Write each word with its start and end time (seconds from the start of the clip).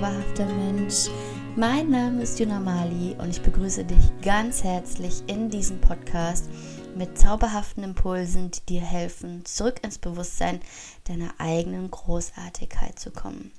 zauberhafter 0.00 0.46
Mensch. 0.46 1.10
Mein 1.56 1.90
Name 1.90 2.22
ist 2.22 2.38
Juna 2.38 2.58
Mali 2.58 3.14
und 3.18 3.28
ich 3.28 3.42
begrüße 3.42 3.84
dich 3.84 4.22
ganz 4.22 4.64
herzlich 4.64 5.22
in 5.26 5.50
diesem 5.50 5.78
Podcast 5.82 6.48
mit 6.96 7.18
zauberhaften 7.18 7.84
Impulsen, 7.84 8.50
die 8.50 8.64
dir 8.66 8.80
helfen, 8.80 9.44
zurück 9.44 9.80
ins 9.82 9.98
Bewusstsein 9.98 10.60
deiner 11.04 11.34
eigenen 11.36 11.90
Großartigkeit 11.90 12.98
zu 12.98 13.10
kommen. 13.10 13.52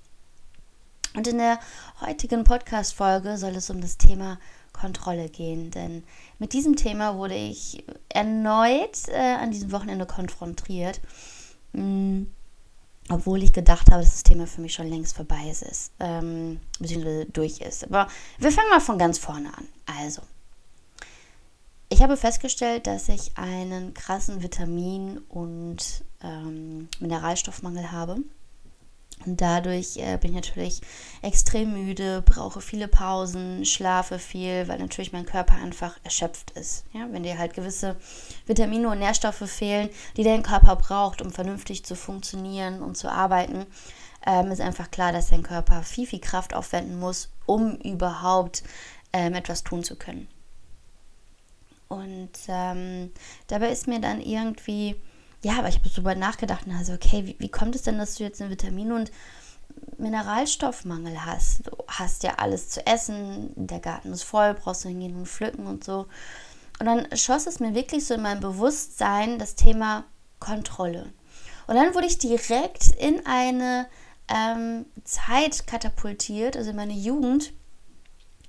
Und 1.13 1.27
in 1.27 1.37
der 1.37 1.59
heutigen 1.99 2.43
Podcast-Folge 2.43 3.37
soll 3.37 3.55
es 3.55 3.69
um 3.69 3.79
das 3.79 3.99
Thema 3.99 4.39
Kontrolle 4.73 5.29
gehen, 5.29 5.69
denn 5.69 6.03
mit 6.39 6.53
diesem 6.53 6.75
Thema 6.75 7.17
wurde 7.17 7.35
ich 7.35 7.83
erneut 8.09 9.07
äh, 9.09 9.35
an 9.35 9.51
diesem 9.51 9.71
Wochenende 9.71 10.07
konfrontiert. 10.07 11.01
Hm 11.75 12.31
obwohl 13.09 13.43
ich 13.43 13.53
gedacht 13.53 13.89
habe, 13.91 14.01
dass 14.01 14.11
das 14.11 14.23
Thema 14.23 14.47
für 14.47 14.61
mich 14.61 14.73
schon 14.73 14.87
längst 14.87 15.15
vorbei 15.15 15.49
ist, 15.49 15.91
ähm, 15.99 16.59
beziehungsweise 16.79 17.25
durch 17.25 17.59
ist. 17.61 17.83
Aber 17.85 18.07
wir 18.37 18.51
fangen 18.51 18.69
mal 18.69 18.79
von 18.79 18.97
ganz 18.97 19.17
vorne 19.17 19.55
an. 19.57 19.67
Also, 19.85 20.21
ich 21.89 22.01
habe 22.01 22.15
festgestellt, 22.15 22.87
dass 22.87 23.09
ich 23.09 23.37
einen 23.37 23.93
krassen 23.93 24.41
Vitamin- 24.41 25.19
und 25.27 26.05
ähm, 26.23 26.87
Mineralstoffmangel 26.99 27.91
habe. 27.91 28.17
Dadurch 29.25 29.97
äh, 29.97 30.17
bin 30.17 30.31
ich 30.31 30.35
natürlich 30.35 30.81
extrem 31.21 31.73
müde, 31.73 32.21
brauche 32.23 32.61
viele 32.61 32.87
Pausen, 32.87 33.65
schlafe 33.65 34.19
viel, 34.19 34.67
weil 34.67 34.79
natürlich 34.79 35.13
mein 35.13 35.25
Körper 35.25 35.53
einfach 35.55 35.97
erschöpft 36.03 36.51
ist. 36.51 36.85
Ja? 36.93 37.07
Wenn 37.11 37.23
dir 37.23 37.37
halt 37.37 37.53
gewisse 37.53 37.97
Vitamine 38.47 38.89
und 38.89 38.99
Nährstoffe 38.99 39.49
fehlen, 39.49 39.89
die 40.17 40.23
dein 40.23 40.43
Körper 40.43 40.75
braucht, 40.75 41.21
um 41.21 41.31
vernünftig 41.31 41.85
zu 41.85 41.95
funktionieren 41.95 42.81
und 42.81 42.97
zu 42.97 43.11
arbeiten, 43.11 43.65
ähm, 44.25 44.51
ist 44.51 44.61
einfach 44.61 44.91
klar, 44.91 45.11
dass 45.11 45.29
dein 45.29 45.43
Körper 45.43 45.83
viel, 45.83 46.07
viel 46.07 46.21
Kraft 46.21 46.53
aufwenden 46.53 46.99
muss, 46.99 47.29
um 47.45 47.75
überhaupt 47.77 48.63
ähm, 49.13 49.33
etwas 49.33 49.63
tun 49.63 49.83
zu 49.83 49.95
können. 49.95 50.27
Und 51.87 52.31
ähm, 52.47 53.11
dabei 53.47 53.69
ist 53.69 53.87
mir 53.87 53.99
dann 53.99 54.21
irgendwie 54.21 54.95
ja, 55.43 55.57
aber 55.57 55.69
ich 55.69 55.75
habe 55.75 55.89
so 55.89 56.01
darüber 56.01 56.15
nachgedacht 56.15 56.65
also, 56.77 56.93
okay, 56.93 57.25
wie, 57.25 57.35
wie 57.39 57.49
kommt 57.49 57.75
es 57.75 57.81
denn, 57.81 57.97
dass 57.97 58.15
du 58.15 58.23
jetzt 58.23 58.41
einen 58.41 58.51
Vitamin- 58.51 58.91
und 58.91 59.11
Mineralstoffmangel 59.97 61.25
hast? 61.25 61.67
Du 61.67 61.71
hast 61.87 62.23
ja 62.23 62.35
alles 62.35 62.69
zu 62.69 62.85
essen, 62.85 63.51
der 63.55 63.79
Garten 63.79 64.11
ist 64.11 64.23
voll, 64.23 64.53
brauchst 64.53 64.83
du 64.83 64.89
hingehen 64.89 65.15
und 65.15 65.27
pflücken 65.27 65.65
und 65.65 65.83
so. 65.83 66.07
Und 66.79 66.85
dann 66.85 67.07
schoss 67.15 67.47
es 67.47 67.59
mir 67.59 67.73
wirklich 67.73 68.05
so 68.05 68.13
in 68.15 68.21
mein 68.21 68.39
Bewusstsein 68.39 69.39
das 69.39 69.55
Thema 69.55 70.03
Kontrolle. 70.39 71.13
Und 71.67 71.75
dann 71.75 71.93
wurde 71.95 72.07
ich 72.07 72.17
direkt 72.17 72.87
in 72.99 73.25
eine 73.25 73.87
ähm, 74.27 74.85
Zeit 75.03 75.67
katapultiert, 75.67 76.57
also 76.57 76.71
in 76.71 76.75
meine 76.75 76.93
Jugend, 76.93 77.53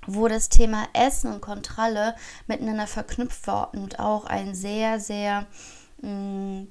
wo 0.07 0.29
das 0.29 0.49
Thema 0.49 0.89
Essen 0.93 1.33
und 1.33 1.41
Kontrolle 1.41 2.17
miteinander 2.47 2.87
verknüpft 2.87 3.47
war 3.47 3.73
und 3.75 3.99
auch 3.99 4.25
ein 4.25 4.55
sehr, 4.55 4.99
sehr 4.99 5.47
mh, 6.01 6.09
mm, 6.11 6.69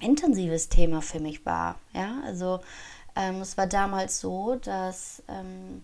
intensives 0.00 0.68
Thema 0.68 1.02
für 1.02 1.20
mich 1.20 1.44
war. 1.46 1.78
Ja, 1.92 2.20
also 2.24 2.60
ähm, 3.16 3.40
es 3.40 3.56
war 3.56 3.66
damals 3.66 4.20
so, 4.20 4.56
dass 4.56 5.22
ähm, 5.28 5.82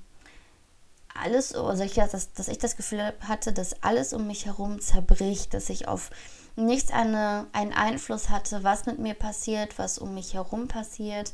alles, 1.15 1.55
also 1.55 1.83
ich, 1.83 1.95
dass, 1.95 2.33
dass 2.33 2.49
ich 2.49 2.59
das 2.59 2.77
Gefühl 2.77 3.13
hatte, 3.21 3.53
dass 3.53 3.83
alles 3.83 4.13
um 4.13 4.27
mich 4.27 4.47
herum 4.47 4.81
zerbricht, 4.81 5.55
dass 5.55 5.71
ich 5.71 5.89
auf 5.89 6.11
nichts 6.57 6.91
eine, 6.91 7.47
einen 7.53 7.73
Einfluss 7.73 8.31
hatte, 8.31 8.65
was 8.65 8.87
mit 8.87 8.99
mir 8.99 9.15
passiert, 9.15 9.79
was 9.79 9.99
um 9.99 10.15
mich 10.15 10.35
herum 10.35 10.69
passiert. 10.69 11.33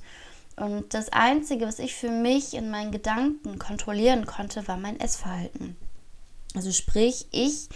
Und 0.57 0.95
das 0.95 1.11
Einzige, 1.11 1.67
was 1.67 1.79
ich 1.79 1.95
für 1.95 2.11
mich 2.11 2.55
in 2.55 2.71
meinen 2.71 2.93
Gedanken 2.93 3.59
kontrollieren 3.59 4.27
konnte, 4.27 4.67
war 4.69 4.77
mein 4.77 5.01
Essverhalten. 5.01 5.77
Also 6.55 6.73
sprich, 6.73 7.27
ich 7.31 7.69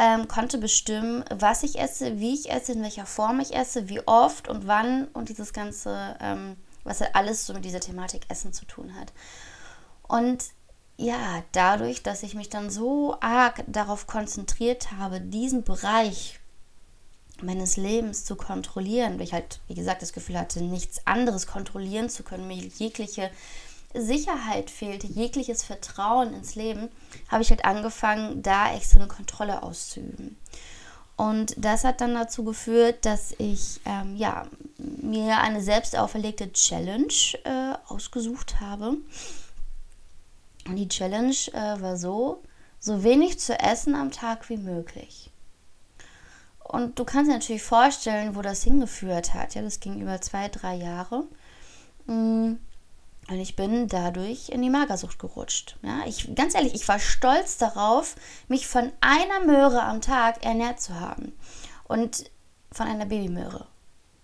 ähm, 0.00 0.28
konnte 0.28 0.56
bestimmen, 0.56 1.22
was 1.28 1.62
ich 1.62 1.78
esse, 1.78 2.18
wie 2.18 2.32
ich 2.32 2.50
esse, 2.50 2.72
in 2.72 2.82
welcher 2.82 3.04
Form 3.04 3.38
ich 3.38 3.54
esse, 3.54 3.90
wie 3.90 4.00
oft 4.06 4.48
und 4.48 4.66
wann 4.66 5.08
und 5.08 5.28
dieses 5.28 5.52
ganze, 5.52 6.16
ähm, 6.20 6.56
was 6.84 7.02
halt 7.02 7.14
alles 7.14 7.44
so 7.44 7.52
mit 7.52 7.66
dieser 7.66 7.80
Thematik 7.80 8.22
Essen 8.30 8.54
zu 8.54 8.64
tun 8.64 8.94
hat. 8.98 9.12
Und 10.08 10.42
ja, 10.96 11.42
dadurch, 11.52 12.02
dass 12.02 12.22
ich 12.22 12.34
mich 12.34 12.48
dann 12.48 12.70
so 12.70 13.18
arg 13.20 13.62
darauf 13.66 14.06
konzentriert 14.06 14.92
habe, 14.92 15.20
diesen 15.20 15.64
Bereich 15.64 16.40
meines 17.42 17.76
Lebens 17.76 18.24
zu 18.24 18.36
kontrollieren, 18.36 19.18
weil 19.18 19.24
ich 19.24 19.34
halt, 19.34 19.60
wie 19.68 19.74
gesagt, 19.74 20.00
das 20.00 20.14
Gefühl 20.14 20.38
hatte, 20.38 20.62
nichts 20.62 21.06
anderes 21.06 21.46
kontrollieren 21.46 22.08
zu 22.08 22.22
können, 22.22 22.48
mir 22.48 22.56
jegliche 22.56 23.30
Sicherheit 23.94 24.70
fehlte, 24.70 25.06
jegliches 25.06 25.62
Vertrauen 25.64 26.32
ins 26.34 26.54
Leben, 26.54 26.88
habe 27.28 27.42
ich 27.42 27.50
halt 27.50 27.64
angefangen, 27.64 28.42
da 28.42 28.74
extra 28.74 29.00
eine 29.00 29.08
Kontrolle 29.08 29.62
auszuüben. 29.62 30.36
Und 31.16 31.54
das 31.58 31.84
hat 31.84 32.00
dann 32.00 32.14
dazu 32.14 32.44
geführt, 32.44 33.04
dass 33.04 33.34
ich 33.36 33.80
ähm, 33.84 34.16
ja, 34.16 34.46
mir 34.78 35.38
eine 35.38 35.60
selbst 35.60 35.98
auferlegte 35.98 36.50
Challenge 36.52 37.12
äh, 37.44 37.74
ausgesucht 37.88 38.60
habe. 38.60 38.96
Und 40.66 40.76
die 40.76 40.88
Challenge 40.88 41.36
äh, 41.52 41.80
war 41.82 41.96
so, 41.96 42.42
so 42.78 43.02
wenig 43.02 43.38
zu 43.38 43.58
essen 43.58 43.94
am 43.94 44.10
Tag 44.12 44.48
wie 44.48 44.56
möglich. 44.56 45.30
Und 46.62 46.98
du 46.98 47.04
kannst 47.04 47.28
dir 47.28 47.34
natürlich 47.34 47.64
vorstellen, 47.64 48.36
wo 48.36 48.42
das 48.42 48.62
hingeführt 48.62 49.34
hat. 49.34 49.54
Ja, 49.54 49.62
das 49.62 49.80
ging 49.80 50.00
über 50.00 50.20
zwei, 50.20 50.48
drei 50.48 50.76
Jahre. 50.76 51.24
Mm. 52.06 52.54
Und 53.30 53.38
ich 53.38 53.54
bin 53.54 53.86
dadurch 53.86 54.48
in 54.48 54.60
die 54.60 54.70
Magersucht 54.70 55.20
gerutscht. 55.20 55.76
Ja, 55.82 56.00
ich, 56.04 56.34
ganz 56.34 56.54
ehrlich, 56.54 56.74
ich 56.74 56.88
war 56.88 56.98
stolz 56.98 57.58
darauf, 57.58 58.16
mich 58.48 58.66
von 58.66 58.90
einer 59.00 59.46
Möhre 59.46 59.82
am 59.82 60.00
Tag 60.00 60.44
ernährt 60.44 60.80
zu 60.80 60.98
haben. 60.98 61.32
Und 61.84 62.24
von 62.72 62.88
einer 62.88 63.06
Babymöhre. 63.06 63.66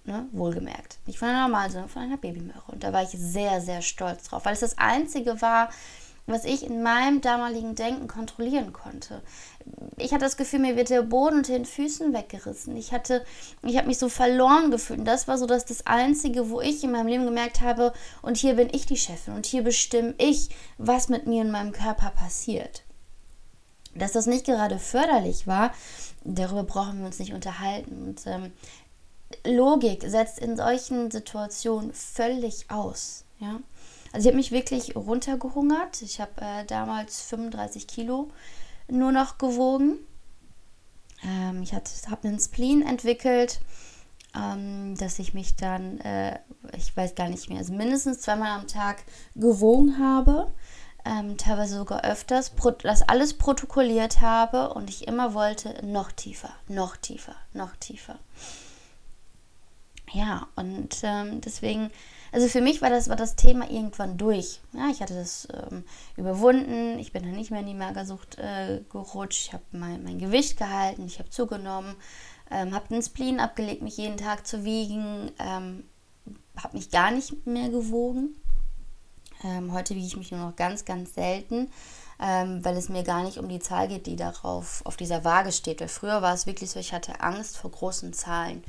Ne, 0.05 0.27
wohlgemerkt. 0.33 0.99
Nicht 1.06 1.19
von 1.19 1.28
einer 1.28 1.49
normalen, 1.49 1.71
sondern 1.71 1.89
von 1.89 2.03
einer 2.03 2.17
Babymöhre. 2.17 2.62
Und 2.69 2.84
da 2.84 2.93
war 2.93 3.03
ich 3.03 3.11
sehr, 3.11 3.61
sehr 3.61 3.83
stolz 3.83 4.25
drauf, 4.25 4.44
weil 4.44 4.55
es 4.55 4.61
das 4.61 4.78
Einzige 4.78 5.41
war, 5.41 5.69
was 6.26 6.44
ich 6.44 6.64
in 6.64 6.82
meinem 6.82 7.20
damaligen 7.20 7.75
Denken 7.75 8.09
kontrollieren 8.09 8.72
konnte. 8.72 9.22
Ich 9.97 10.12
hatte 10.12 10.25
das 10.25 10.37
Gefühl, 10.37 10.59
mir 10.59 10.76
wird 10.76 10.91
der 10.91 11.03
Boden 11.03 11.38
unter 11.38 11.53
den 11.53 11.64
Füßen 11.64 12.12
weggerissen. 12.12 12.76
Ich 12.76 12.92
hatte, 12.92 13.25
ich 13.62 13.76
habe 13.76 13.87
mich 13.87 13.98
so 13.98 14.09
verloren 14.09 14.70
gefühlt. 14.70 15.00
Und 15.00 15.04
das 15.04 15.28
war 15.28 15.38
so 15.38 15.47
das, 15.47 15.64
das 15.64 15.87
Einzige, 15.87 16.50
wo 16.50 16.60
ich 16.60 16.82
in 16.82 16.91
meinem 16.92 17.06
Leben 17.06 17.25
gemerkt 17.25 17.60
habe, 17.60 17.92
und 18.22 18.37
hier 18.37 18.54
bin 18.54 18.69
ich 18.72 18.87
die 18.87 18.97
Chefin 18.97 19.34
und 19.34 19.47
hier 19.47 19.62
bestimme 19.62 20.14
ich, 20.19 20.50
was 20.78 21.09
mit 21.09 21.26
mir 21.26 21.42
in 21.42 21.50
meinem 21.50 21.72
Körper 21.72 22.10
passiert. 22.10 22.82
Dass 23.94 24.12
das 24.12 24.26
nicht 24.26 24.44
gerade 24.44 24.78
förderlich 24.78 25.47
war, 25.47 25.72
darüber 26.25 26.64
brauchen 26.64 26.98
wir 27.00 27.06
uns 27.06 27.19
nicht 27.19 27.32
unterhalten. 27.32 28.08
Und 28.08 28.26
ähm, 28.26 28.53
Logik 29.44 30.04
setzt 30.06 30.38
in 30.38 30.56
solchen 30.56 31.10
Situationen 31.10 31.93
völlig 31.93 32.70
aus. 32.70 33.25
Ja? 33.38 33.60
Also 34.16 34.31
ich 34.31 34.32
habe 34.32 34.38
mich 34.38 34.50
wirklich 34.50 34.97
runtergehungert. 34.97 36.00
Ich 36.00 36.22
habe 36.22 36.41
äh, 36.41 36.65
damals 36.65 37.21
35 37.21 37.87
Kilo 37.87 38.31
nur 38.88 39.12
noch 39.12 39.37
gewogen. 39.37 39.99
Ähm, 41.22 41.62
ich 41.62 41.75
habe 41.75 41.84
einen 42.22 42.41
Spleen 42.41 42.81
entwickelt, 42.81 43.60
ähm, 44.34 44.97
dass 44.97 45.19
ich 45.19 45.34
mich 45.34 45.56
dann, 45.56 46.00
äh, 46.00 46.38
ich 46.75 46.97
weiß 46.97 47.15
gar 47.15 47.28
nicht 47.28 47.50
mehr, 47.50 47.59
also 47.59 47.75
mindestens 47.75 48.22
zweimal 48.22 48.59
am 48.59 48.66
Tag 48.66 49.05
gewogen 49.34 49.99
habe. 49.99 50.50
Ähm, 51.05 51.37
teilweise 51.37 51.76
sogar 51.76 52.03
öfters, 52.03 52.53
das 52.82 53.03
alles 53.03 53.34
protokolliert 53.34 54.22
habe 54.22 54.72
und 54.72 54.88
ich 54.88 55.06
immer 55.06 55.34
wollte 55.34 55.84
noch 55.84 56.10
tiefer, 56.10 56.55
noch 56.69 56.97
tiefer, 56.97 57.37
noch 57.53 57.76
tiefer. 57.76 58.19
Ja, 60.11 60.49
und 60.56 61.00
ähm, 61.02 61.43
deswegen 61.43 61.90
also 62.37 62.49
für 62.49 62.61
mich 62.61 62.83
war 62.83 62.91
das, 62.91 63.09
war 63.09 63.17
das 63.17 63.35
Thema 63.35 63.71
irgendwann 63.71 64.19
durch. 64.19 64.61
Ja, 64.75 64.91
ich 64.91 65.00
hatte 65.00 65.15
das 65.15 65.49
ähm, 65.55 65.85
überwunden, 66.19 66.99
ich 66.99 67.11
bin 67.11 67.23
dann 67.23 67.33
nicht 67.33 67.50
mehr 67.50 67.61
in 67.61 67.67
die 67.67 67.73
Magersucht 67.73 68.37
äh, 68.37 68.83
gerutscht, 68.91 69.47
ich 69.47 69.53
habe 69.55 69.65
mein, 69.73 70.05
mein 70.05 70.19
Gewicht 70.19 70.59
gehalten, 70.59 71.06
ich 71.06 71.19
habe 71.19 71.31
zugenommen, 71.31 71.97
ähm, 72.50 72.75
habe 72.75 72.88
den 72.88 73.00
Spleen 73.00 73.41
abgelegt, 73.41 73.81
mich 73.81 73.97
jeden 73.97 74.19
Tag 74.19 74.47
zu 74.47 74.67
wiegen, 74.67 75.33
ähm, 75.38 75.85
habe 76.62 76.77
mich 76.77 76.91
gar 76.91 77.11
nicht 77.11 77.47
mehr 77.47 77.71
gewogen. 77.71 78.37
Ähm, 79.43 79.73
heute 79.73 79.94
wiege 79.94 80.06
ich 80.06 80.19
mich 80.19 80.31
nur 80.31 80.41
noch 80.41 80.56
ganz, 80.56 80.85
ganz 80.85 81.15
selten, 81.15 81.71
ähm, 82.21 82.62
weil 82.62 82.77
es 82.77 82.91
mir 82.91 83.03
gar 83.03 83.25
nicht 83.25 83.38
um 83.38 83.49
die 83.49 83.61
Zahl 83.61 83.88
geht, 83.88 84.05
die 84.05 84.17
darauf 84.17 84.85
auf 84.85 84.99
dieser 84.99 85.25
Waage 85.25 85.53
steht. 85.53 85.81
Weil 85.81 85.88
früher 85.88 86.21
war 86.21 86.35
es 86.35 86.44
wirklich 86.44 86.69
so, 86.69 86.79
ich 86.81 86.93
hatte 86.93 87.23
Angst 87.23 87.56
vor 87.56 87.71
großen 87.71 88.12
Zahlen. 88.12 88.62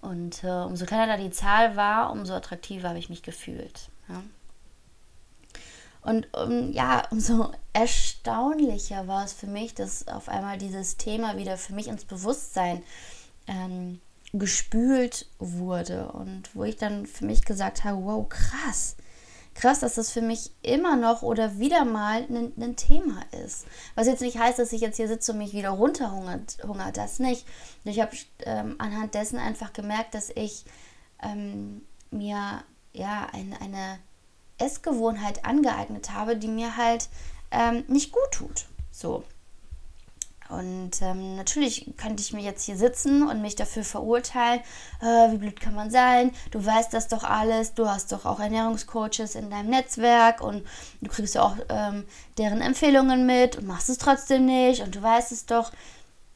Und 0.00 0.44
äh, 0.44 0.48
umso 0.48 0.86
kleiner 0.86 1.06
da 1.06 1.16
die 1.16 1.30
Zahl 1.30 1.76
war, 1.76 2.10
umso 2.12 2.34
attraktiver 2.34 2.88
habe 2.88 2.98
ich 2.98 3.10
mich 3.10 3.22
gefühlt. 3.22 3.90
Ja. 4.08 4.22
Und 6.02 6.28
um, 6.34 6.72
ja, 6.72 7.06
umso 7.10 7.52
erstaunlicher 7.74 9.06
war 9.06 9.24
es 9.24 9.34
für 9.34 9.46
mich, 9.46 9.74
dass 9.74 10.08
auf 10.08 10.28
einmal 10.28 10.56
dieses 10.56 10.96
Thema 10.96 11.36
wieder 11.36 11.58
für 11.58 11.74
mich 11.74 11.88
ins 11.88 12.06
Bewusstsein 12.06 12.82
ähm, 13.46 14.00
gespült 14.32 15.26
wurde. 15.38 16.08
Und 16.08 16.54
wo 16.54 16.64
ich 16.64 16.76
dann 16.76 17.06
für 17.06 17.26
mich 17.26 17.44
gesagt 17.44 17.84
habe, 17.84 18.02
wow, 18.02 18.26
krass, 18.26 18.96
krass, 19.54 19.80
dass 19.80 19.94
das 19.94 20.10
für 20.10 20.22
mich 20.22 20.52
immer 20.62 20.96
noch 20.96 21.22
oder 21.22 21.58
wieder 21.58 21.84
mal 21.84 22.26
ein 22.30 22.76
Thema 22.76 23.22
ist. 23.44 23.66
Was 23.94 24.06
jetzt 24.06 24.22
nicht 24.22 24.38
heißt, 24.38 24.58
dass 24.58 24.72
ich 24.72 24.80
jetzt 24.80 24.96
hier 24.96 25.08
sitze 25.08 25.32
und 25.32 25.38
mich 25.38 25.52
wieder 25.52 25.70
runterhungert, 25.70 26.58
hungert, 26.66 26.96
das 26.96 27.18
nicht. 27.18 27.46
Ich 27.84 28.00
habe 28.00 28.16
ähm, 28.44 28.76
anhand 28.78 29.14
dessen 29.14 29.38
einfach 29.38 29.72
gemerkt, 29.72 30.14
dass 30.14 30.30
ich 30.30 30.64
ähm, 31.22 31.82
mir 32.10 32.62
ja 32.92 33.28
eine, 33.32 33.60
eine 33.60 33.98
Essgewohnheit 34.58 35.44
angeeignet 35.44 36.12
habe, 36.12 36.36
die 36.36 36.48
mir 36.48 36.76
halt 36.76 37.08
ähm, 37.50 37.84
nicht 37.88 38.12
gut 38.12 38.30
tut. 38.32 38.66
So. 38.90 39.24
Und 40.50 41.00
ähm, 41.00 41.36
natürlich 41.36 41.92
könnte 41.96 42.22
ich 42.22 42.32
mir 42.32 42.42
jetzt 42.42 42.64
hier 42.64 42.76
sitzen 42.76 43.28
und 43.28 43.40
mich 43.40 43.54
dafür 43.54 43.84
verurteilen, 43.84 44.60
äh, 45.00 45.32
wie 45.32 45.38
blöd 45.38 45.60
kann 45.60 45.74
man 45.74 45.90
sein, 45.90 46.32
du 46.50 46.64
weißt 46.64 46.92
das 46.92 47.08
doch 47.08 47.22
alles, 47.22 47.74
du 47.74 47.88
hast 47.88 48.10
doch 48.10 48.24
auch 48.24 48.40
Ernährungscoaches 48.40 49.36
in 49.36 49.50
deinem 49.50 49.70
Netzwerk 49.70 50.40
und 50.40 50.66
du 51.00 51.08
kriegst 51.08 51.36
ja 51.36 51.42
auch 51.42 51.56
ähm, 51.68 52.04
deren 52.36 52.60
Empfehlungen 52.60 53.26
mit 53.26 53.56
und 53.56 53.66
machst 53.66 53.88
es 53.88 53.98
trotzdem 53.98 54.46
nicht 54.46 54.82
und 54.82 54.94
du 54.96 55.02
weißt 55.02 55.30
es 55.32 55.46
doch. 55.46 55.72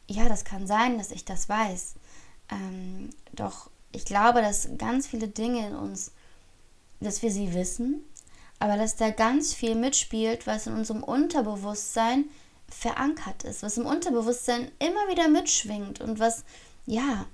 Ja, 0.07 0.29
das 0.29 0.45
kann 0.45 0.67
sein, 0.67 0.99
dass 0.99 1.11
ich 1.11 1.25
das 1.25 1.49
weiß. 1.49 1.95
Ähm, 2.51 3.11
doch 3.33 3.71
ich 3.95 4.05
glaube, 4.05 4.43
dass 4.43 4.69
ganz 4.77 5.07
viele 5.07 5.29
Dinge 5.29 5.69
in 5.69 5.75
uns, 5.75 6.13
dass 7.01 7.23
wir 7.23 7.31
sie 7.31 7.55
wissen, 7.55 8.05
aber 8.59 8.77
dass 8.77 8.97
da 8.97 9.11
ganz 9.11 9.55
viel 9.55 9.75
mitspielt, 9.75 10.47
was 10.47 10.67
in 10.67 10.75
unserem 10.75 11.03
Unterbewusstsein 11.03 12.25
verankert 12.69 13.45
ist, 13.45 13.63
was 13.63 13.79
im 13.79 13.87
Unterbewusstsein 13.87 14.71
immer 14.79 15.09
wieder 15.09 15.29
mitschwingt 15.29 16.01
und 16.01 16.19
was, 16.19 16.45
ja, 16.87 17.27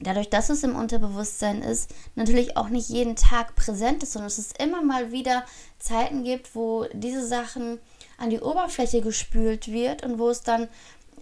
dadurch, 0.00 0.30
dass 0.30 0.50
es 0.50 0.62
im 0.62 0.76
Unterbewusstsein 0.76 1.62
ist, 1.62 1.90
natürlich 2.14 2.56
auch 2.56 2.68
nicht 2.68 2.88
jeden 2.88 3.16
Tag 3.16 3.54
präsent 3.56 4.02
ist, 4.02 4.12
sondern 4.12 4.28
dass 4.28 4.38
es 4.38 4.52
immer 4.52 4.82
mal 4.82 5.12
wieder 5.12 5.44
Zeiten 5.78 6.24
gibt, 6.24 6.54
wo 6.54 6.86
diese 6.92 7.26
Sachen 7.26 7.78
an 8.16 8.30
die 8.30 8.40
Oberfläche 8.40 9.00
gespült 9.00 9.68
wird 9.68 10.04
und 10.04 10.18
wo 10.18 10.28
es 10.28 10.42
dann, 10.42 10.68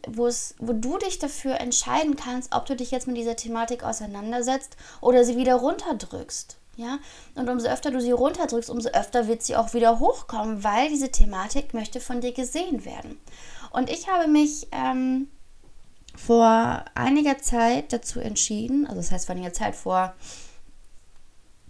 wo 0.07 0.27
es, 0.27 0.55
wo 0.59 0.73
du 0.73 0.99
dich 0.99 1.19
dafür 1.19 1.61
entscheiden 1.61 2.17
kannst, 2.17 2.55
ob 2.55 2.67
du 2.67 2.77
dich 2.77 2.91
jetzt 2.91 3.07
mit 3.07 3.17
dieser 3.17 3.37
Thematik 3.37 3.83
auseinandersetzt 3.83 4.77
oder 5.01 5.25
sie 5.25 5.37
wieder 5.37 5.55
runterdrückst. 5.57 6.57
Ja? 6.77 6.99
Und 7.35 7.49
umso 7.49 7.69
öfter 7.69 7.91
du 7.91 8.01
sie 8.01 8.13
runterdrückst, 8.13 8.71
umso 8.71 8.89
öfter 8.91 9.29
wird 9.29 9.43
sie 9.43 9.57
auch 9.57 9.75
wieder 9.75 9.99
hochkommen, 9.99 10.65
weil 10.65 10.89
diese 10.89 11.11
Thematik 11.11 11.75
möchte 11.75 12.01
von 12.01 12.21
dir 12.21 12.33
gesehen 12.33 12.85
werden. 12.85 13.19
Und 13.71 13.91
ich 13.91 14.09
habe 14.09 14.29
mich 14.29 14.69
ähm, 14.73 15.29
vor 16.15 16.85
einiger 16.95 17.39
Zeit 17.39 17.93
dazu 17.93 18.21
entschieden, 18.21 18.87
also 18.87 19.01
das 19.01 19.11
heißt 19.11 19.27
vor 19.27 19.35
einiger 19.35 19.53
Zeit 19.53 19.75
vor, 19.75 20.15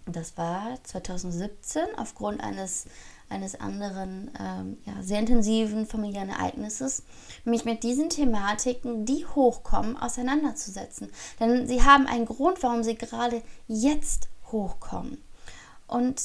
das 0.05 0.37
war 0.37 0.77
2017, 0.83 1.81
aufgrund 1.95 2.43
eines, 2.43 2.85
eines 3.29 3.59
anderen 3.59 4.31
ähm, 4.37 4.77
ja, 4.85 5.01
sehr 5.01 5.19
intensiven 5.19 5.85
familiären 5.85 6.29
Ereignisses, 6.29 7.03
mich 7.45 7.63
mit 7.63 7.83
diesen 7.83 8.09
Thematiken, 8.09 9.05
die 9.05 9.25
hochkommen, 9.25 9.95
auseinanderzusetzen. 9.95 11.09
Denn 11.39 11.67
sie 11.67 11.83
haben 11.83 12.05
einen 12.05 12.25
Grund, 12.25 12.61
warum 12.63 12.83
sie 12.83 12.95
gerade 12.95 13.41
jetzt 13.67 14.27
hochkommen. 14.53 15.21
Und 15.87 16.21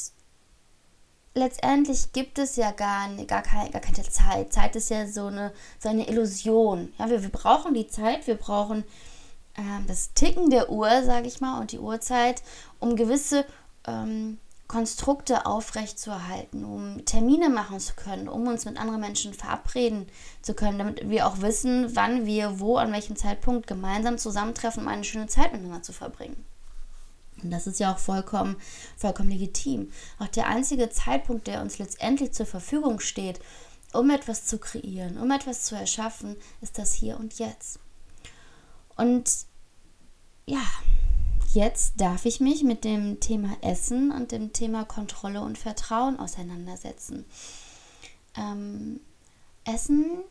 letztendlich 1.34 2.12
gibt 2.12 2.38
es 2.38 2.54
ja 2.54 2.70
gar, 2.70 3.08
gar, 3.26 3.42
keine, 3.42 3.70
gar 3.70 3.80
keine 3.80 4.08
Zeit. 4.08 4.52
Zeit 4.52 4.76
ist 4.76 4.90
ja 4.90 5.06
so 5.06 5.26
eine, 5.26 5.52
so 5.80 5.88
eine 5.88 6.08
Illusion. 6.08 6.92
Ja, 6.98 7.10
wir, 7.10 7.22
wir 7.22 7.30
brauchen 7.30 7.75
die 7.75 7.88
Zeit, 7.88 8.26
wir 8.28 8.36
brauchen 8.36 8.84
äh, 9.56 9.86
das 9.86 10.12
Ticken 10.14 10.50
der 10.50 10.70
Uhr, 10.70 11.02
sage 11.02 11.26
ich 11.26 11.40
mal, 11.40 11.60
und 11.60 11.72
die 11.72 11.80
Uhrzeit, 11.80 12.42
um 12.78 12.94
gewisse 12.94 13.44
ähm, 13.86 14.38
Konstrukte 14.69 15.46
aufrechtzuerhalten, 15.46 16.62
um 16.64 17.02
Termine 17.06 17.48
machen 17.48 17.80
zu 17.80 17.94
können, 17.94 18.28
um 18.28 18.46
uns 18.46 18.66
mit 18.66 18.78
anderen 18.78 19.00
Menschen 19.00 19.32
verabreden 19.32 20.06
zu 20.42 20.52
können, 20.52 20.78
damit 20.78 21.08
wir 21.08 21.26
auch 21.26 21.40
wissen, 21.40 21.96
wann 21.96 22.26
wir 22.26 22.60
wo, 22.60 22.76
an 22.76 22.92
welchem 22.92 23.16
Zeitpunkt 23.16 23.66
gemeinsam 23.66 24.19
zusammentreffen, 24.19 24.82
um 24.82 24.88
eine 24.88 25.04
schöne 25.04 25.26
Zeit 25.26 25.52
miteinander 25.52 25.82
zu 25.82 25.94
verbringen. 25.94 26.44
Und 27.43 27.50
das 27.50 27.67
ist 27.67 27.81
ja 27.81 27.93
auch 27.93 27.99
vollkommen, 27.99 28.56
vollkommen 28.96 29.31
legitim. 29.31 29.90
Auch 30.19 30.29
der 30.29 30.49
einzige 30.49 30.90
Zeitpunkt, 30.90 31.46
der 31.46 31.62
uns 31.62 31.79
letztendlich 31.79 32.32
zur 32.32 32.46
Verfügung 32.46 33.00
steht, 33.00 33.40
um 33.93 34.11
etwas 34.11 34.44
zu 34.44 34.58
kreieren, 34.58 35.19
um 35.19 35.31
etwas 35.31 35.64
zu 35.64 35.75
erschaffen, 35.75 36.37
ist 36.61 36.79
das 36.79 36.93
Hier 36.93 37.19
und 37.19 37.38
Jetzt. 37.38 37.79
Und 38.96 39.31
ja, 40.46 40.64
jetzt 41.52 42.00
darf 42.00 42.25
ich 42.25 42.40
mich 42.40 42.62
mit 42.62 42.85
dem 42.85 43.20
Thema 43.20 43.56
Essen 43.62 44.11
und 44.12 44.32
dem 44.32 44.52
Thema 44.52 44.85
Kontrolle 44.85 45.40
und 45.40 45.56
Vertrauen 45.56 46.19
auseinandersetzen. 46.19 47.25
Ähm, 48.37 49.00
Essen 49.64 50.25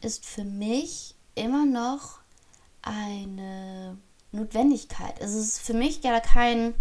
ist 0.00 0.26
für 0.26 0.44
mich 0.44 1.14
immer 1.34 1.64
noch 1.64 2.20
eine 2.82 3.96
Notwendigkeit. 4.32 5.14
Es 5.20 5.34
ist 5.34 5.60
für 5.60 5.74
mich 5.74 6.02
ja 6.02 6.20
kein, 6.20 6.74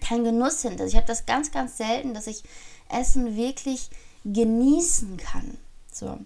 kein 0.00 0.24
Genuss 0.24 0.62
hinter. 0.62 0.86
Ich 0.86 0.96
habe 0.96 1.06
das 1.06 1.26
ganz, 1.26 1.50
ganz 1.50 1.76
selten, 1.76 2.14
dass 2.14 2.26
ich 2.26 2.42
Essen 2.88 3.36
wirklich 3.36 3.90
genießen 4.24 5.16
kann. 5.16 5.58
So. 5.90 6.18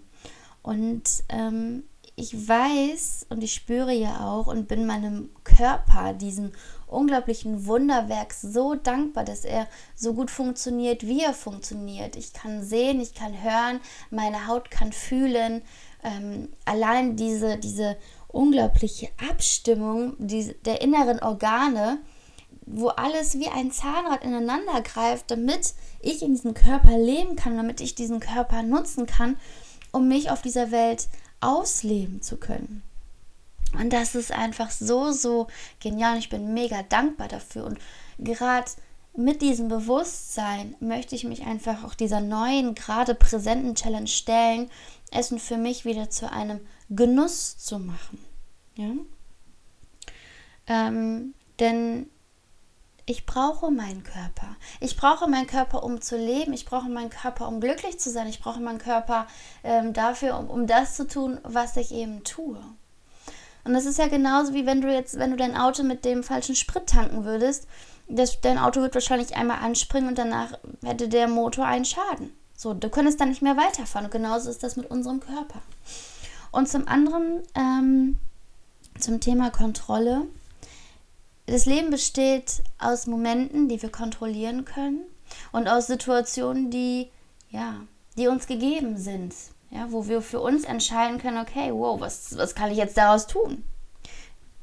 Und 0.61 1.03
ähm, 1.29 1.83
ich 2.15 2.49
weiß 2.49 3.27
und 3.29 3.43
ich 3.43 3.53
spüre 3.53 3.93
ja 3.93 4.27
auch 4.27 4.47
und 4.47 4.67
bin 4.67 4.85
meinem 4.85 5.29
Körper, 5.45 6.13
diesem 6.13 6.51
unglaublichen 6.85 7.65
Wunderwerk, 7.65 8.33
so 8.33 8.75
dankbar, 8.75 9.23
dass 9.23 9.45
er 9.45 9.67
so 9.95 10.13
gut 10.13 10.29
funktioniert, 10.29 11.07
wie 11.07 11.23
er 11.23 11.33
funktioniert. 11.33 12.17
Ich 12.17 12.33
kann 12.33 12.63
sehen, 12.63 12.99
ich 12.99 13.13
kann 13.13 13.41
hören, 13.41 13.79
meine 14.09 14.47
Haut 14.47 14.69
kann 14.69 14.91
fühlen. 14.91 15.61
Ähm, 16.03 16.49
allein 16.65 17.15
diese, 17.15 17.57
diese 17.57 17.95
unglaubliche 18.29 19.09
Abstimmung 19.29 20.13
die, 20.17 20.55
der 20.65 20.81
inneren 20.81 21.19
Organe, 21.19 21.99
wo 22.65 22.89
alles 22.89 23.39
wie 23.39 23.47
ein 23.47 23.71
Zahnrad 23.71 24.23
ineinander 24.23 24.81
greift, 24.81 25.31
damit 25.31 25.73
ich 26.01 26.21
in 26.21 26.33
diesem 26.33 26.53
Körper 26.53 26.97
leben 26.97 27.35
kann, 27.35 27.57
damit 27.57 27.81
ich 27.81 27.95
diesen 27.95 28.19
Körper 28.19 28.63
nutzen 28.63 29.07
kann, 29.07 29.37
um 29.91 30.07
mich 30.07 30.29
auf 30.29 30.41
dieser 30.41 30.71
Welt 30.71 31.07
ausleben 31.41 32.21
zu 32.21 32.37
können. 32.37 32.83
Und 33.73 33.91
das 33.93 34.15
ist 34.15 34.31
einfach 34.31 34.71
so, 34.71 35.11
so 35.11 35.47
genial. 35.79 36.17
Ich 36.17 36.29
bin 36.29 36.53
mega 36.53 36.83
dankbar 36.83 37.27
dafür. 37.27 37.65
Und 37.65 37.79
gerade 38.17 38.69
mit 39.15 39.41
diesem 39.41 39.67
Bewusstsein 39.67 40.75
möchte 40.79 41.15
ich 41.15 41.23
mich 41.23 41.45
einfach 41.45 41.83
auch 41.83 41.93
dieser 41.93 42.21
neuen, 42.21 42.75
gerade 42.75 43.15
präsenten 43.15 43.75
Challenge 43.75 44.07
stellen, 44.07 44.69
Essen 45.11 45.39
für 45.39 45.57
mich 45.57 45.85
wieder 45.85 46.09
zu 46.09 46.31
einem 46.31 46.59
Genuss 46.89 47.57
zu 47.57 47.79
machen. 47.79 48.23
Ja? 48.75 48.91
Ähm, 50.67 51.33
denn 51.59 52.09
ich 53.05 53.25
brauche 53.25 53.71
meinen 53.71 54.03
Körper. 54.03 54.55
Ich 54.79 54.95
brauche 54.95 55.27
meinen 55.27 55.47
Körper, 55.47 55.83
um 55.83 55.99
zu 55.99 56.15
leben. 56.15 56.53
Ich 56.53 56.65
brauche 56.65 56.89
meinen 56.89 57.09
Körper, 57.09 57.47
um 57.47 57.59
glücklich 57.59 57.99
zu 57.99 58.11
sein. 58.11 58.27
Ich 58.27 58.39
brauche 58.39 58.59
meinen 58.59 58.77
Körper 58.77 59.25
ähm, 59.63 59.93
dafür, 59.93 60.37
um, 60.37 60.47
um 60.47 60.67
das 60.67 60.95
zu 60.95 61.07
tun, 61.07 61.39
was 61.43 61.75
ich 61.75 61.91
eben 61.91 62.23
tue. 62.23 62.59
Und 63.63 63.73
das 63.73 63.85
ist 63.85 63.97
ja 63.97 64.07
genauso 64.07 64.53
wie 64.53 64.65
wenn 64.65 64.81
du 64.81 64.93
jetzt, 64.93 65.17
wenn 65.17 65.31
du 65.31 65.37
dein 65.37 65.57
Auto 65.57 65.83
mit 65.83 66.05
dem 66.05 66.23
falschen 66.23 66.55
Sprit 66.55 66.87
tanken 66.87 67.25
würdest. 67.25 67.67
Das, 68.07 68.41
dein 68.41 68.57
Auto 68.57 68.81
wird 68.81 68.93
wahrscheinlich 68.93 69.35
einmal 69.35 69.59
anspringen 69.59 70.09
und 70.09 70.17
danach 70.17 70.57
hätte 70.83 71.09
der 71.09 71.27
Motor 71.27 71.65
einen 71.65 71.85
Schaden. 71.85 72.31
So, 72.55 72.73
du 72.73 72.89
könntest 72.89 73.19
dann 73.19 73.29
nicht 73.29 73.41
mehr 73.41 73.57
weiterfahren. 73.57 74.05
Und 74.05 74.11
genauso 74.11 74.49
ist 74.49 74.63
das 74.63 74.75
mit 74.75 74.89
unserem 74.91 75.19
Körper. 75.19 75.61
Und 76.51 76.67
zum 76.67 76.87
anderen 76.87 77.43
ähm, 77.55 78.17
zum 78.97 79.19
Thema 79.19 79.49
Kontrolle. 79.49 80.27
Das 81.45 81.65
Leben 81.65 81.89
besteht 81.89 82.61
aus 82.77 83.07
Momenten, 83.07 83.69
die 83.69 83.81
wir 83.81 83.91
kontrollieren 83.91 84.65
können 84.65 85.01
und 85.51 85.67
aus 85.67 85.87
Situationen, 85.87 86.69
die 86.69 87.09
ja, 87.49 87.81
die 88.17 88.27
uns 88.27 88.47
gegeben 88.47 88.97
sind, 88.97 89.33
ja, 89.71 89.91
wo 89.91 90.07
wir 90.07 90.21
für 90.21 90.39
uns 90.39 90.63
entscheiden 90.63 91.19
können, 91.19 91.37
okay, 91.37 91.71
wow, 91.73 91.99
was, 91.99 92.37
was 92.37 92.55
kann 92.55 92.71
ich 92.71 92.77
jetzt 92.77 92.97
daraus 92.97 93.27
tun? 93.27 93.63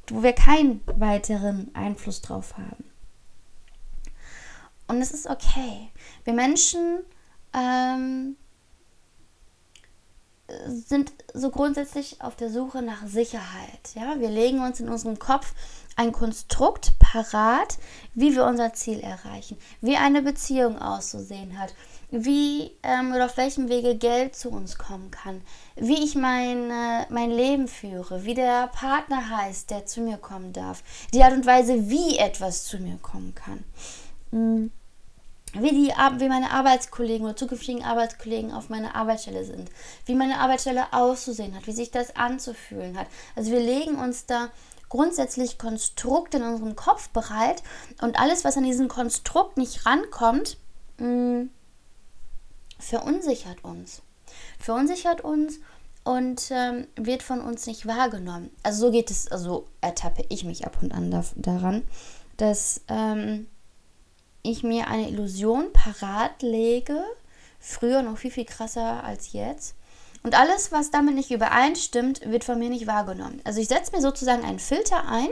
Wo 0.07 0.23
wir 0.23 0.33
keinen 0.33 0.81
weiteren 0.95 1.73
Einfluss 1.73 2.21
drauf 2.21 2.57
haben. 2.57 2.85
Und 4.87 5.01
es 5.01 5.11
ist 5.11 5.27
okay. 5.27 5.89
Wir 6.23 6.33
Menschen 6.33 6.99
ähm, 7.53 8.37
sind 10.67 11.11
so 11.33 11.49
grundsätzlich 11.49 12.21
auf 12.21 12.35
der 12.35 12.49
Suche 12.49 12.81
nach 12.81 13.05
Sicherheit. 13.05 13.95
Ja? 13.95 14.19
Wir 14.19 14.29
legen 14.29 14.61
uns 14.61 14.79
in 14.79 14.89
unserem 14.89 15.19
Kopf 15.19 15.53
ein 15.95 16.11
Konstrukt 16.11 16.93
parat, 16.99 17.77
wie 18.13 18.35
wir 18.35 18.45
unser 18.45 18.73
Ziel 18.73 18.99
erreichen, 18.99 19.57
wie 19.81 19.97
eine 19.97 20.21
Beziehung 20.21 20.79
auszusehen 20.79 21.59
hat, 21.59 21.73
wie 22.11 22.71
ähm, 22.83 23.13
oder 23.13 23.25
auf 23.25 23.35
welchem 23.37 23.67
Wege 23.67 23.95
Geld 23.95 24.35
zu 24.35 24.49
uns 24.49 24.77
kommen 24.77 25.11
kann, 25.11 25.41
wie 25.75 26.03
ich 26.03 26.15
mein, 26.15 26.69
äh, 26.69 27.05
mein 27.09 27.31
Leben 27.31 27.67
führe, 27.67 28.23
wie 28.23 28.35
der 28.35 28.67
Partner 28.67 29.29
heißt, 29.37 29.71
der 29.71 29.85
zu 29.85 30.01
mir 30.01 30.17
kommen 30.17 30.53
darf, 30.53 30.83
die 31.13 31.23
Art 31.23 31.33
und 31.33 31.45
Weise, 31.45 31.89
wie 31.89 32.17
etwas 32.17 32.63
zu 32.65 32.77
mir 32.77 32.97
kommen 33.01 33.33
kann. 33.35 33.63
Mm. 34.31 34.71
Wie, 35.61 35.71
die, 35.71 35.93
wie 36.19 36.29
meine 36.29 36.51
Arbeitskollegen 36.51 37.25
oder 37.25 37.35
zukünftigen 37.35 37.83
Arbeitskollegen 37.83 38.51
auf 38.51 38.69
meiner 38.69 38.95
Arbeitsstelle 38.95 39.43
sind, 39.43 39.69
wie 40.05 40.15
meine 40.15 40.39
Arbeitsstelle 40.39 40.93
auszusehen 40.93 41.55
hat, 41.55 41.67
wie 41.67 41.71
sich 41.71 41.91
das 41.91 42.15
anzufühlen 42.15 42.97
hat. 42.97 43.07
Also 43.35 43.51
wir 43.51 43.59
legen 43.59 43.95
uns 43.95 44.25
da 44.25 44.49
grundsätzlich 44.89 45.57
Konstrukte 45.57 46.37
in 46.37 46.43
unserem 46.43 46.75
Kopf 46.75 47.09
bereit 47.09 47.63
und 48.01 48.19
alles, 48.19 48.45
was 48.45 48.57
an 48.57 48.63
diesen 48.63 48.87
Konstrukt 48.87 49.57
nicht 49.57 49.85
rankommt, 49.85 50.57
mh, 50.97 51.07
mm, 51.07 51.49
verunsichert 52.79 53.63
uns. 53.63 54.01
Verunsichert 54.59 55.21
uns 55.21 55.59
und 56.03 56.51
ähm, 56.51 56.87
wird 56.95 57.21
von 57.21 57.41
uns 57.41 57.67
nicht 57.67 57.85
wahrgenommen. 57.85 58.49
Also 58.63 58.87
so 58.87 58.91
geht 58.91 59.11
es, 59.11 59.29
also 59.29 59.67
ertappe 59.81 60.23
ich 60.29 60.45
mich 60.45 60.65
ab 60.65 60.77
und 60.81 60.93
an 60.93 61.11
da, 61.11 61.23
daran, 61.35 61.83
dass 62.37 62.81
ähm, 62.87 63.47
ich 64.47 64.63
mir 64.63 64.87
eine 64.87 65.09
Illusion 65.09 65.71
parat 65.73 66.41
lege, 66.41 67.03
früher 67.59 68.01
noch 68.01 68.17
viel, 68.17 68.31
viel 68.31 68.45
krasser 68.45 69.03
als 69.03 69.33
jetzt. 69.33 69.75
Und 70.23 70.37
alles, 70.37 70.71
was 70.71 70.91
damit 70.91 71.15
nicht 71.15 71.31
übereinstimmt, 71.31 72.29
wird 72.29 72.43
von 72.43 72.59
mir 72.59 72.69
nicht 72.69 72.87
wahrgenommen. 72.87 73.41
Also 73.43 73.61
ich 73.61 73.67
setze 73.67 73.95
mir 73.95 74.01
sozusagen 74.01 74.43
einen 74.43 74.59
Filter 74.59 75.07
ein 75.07 75.29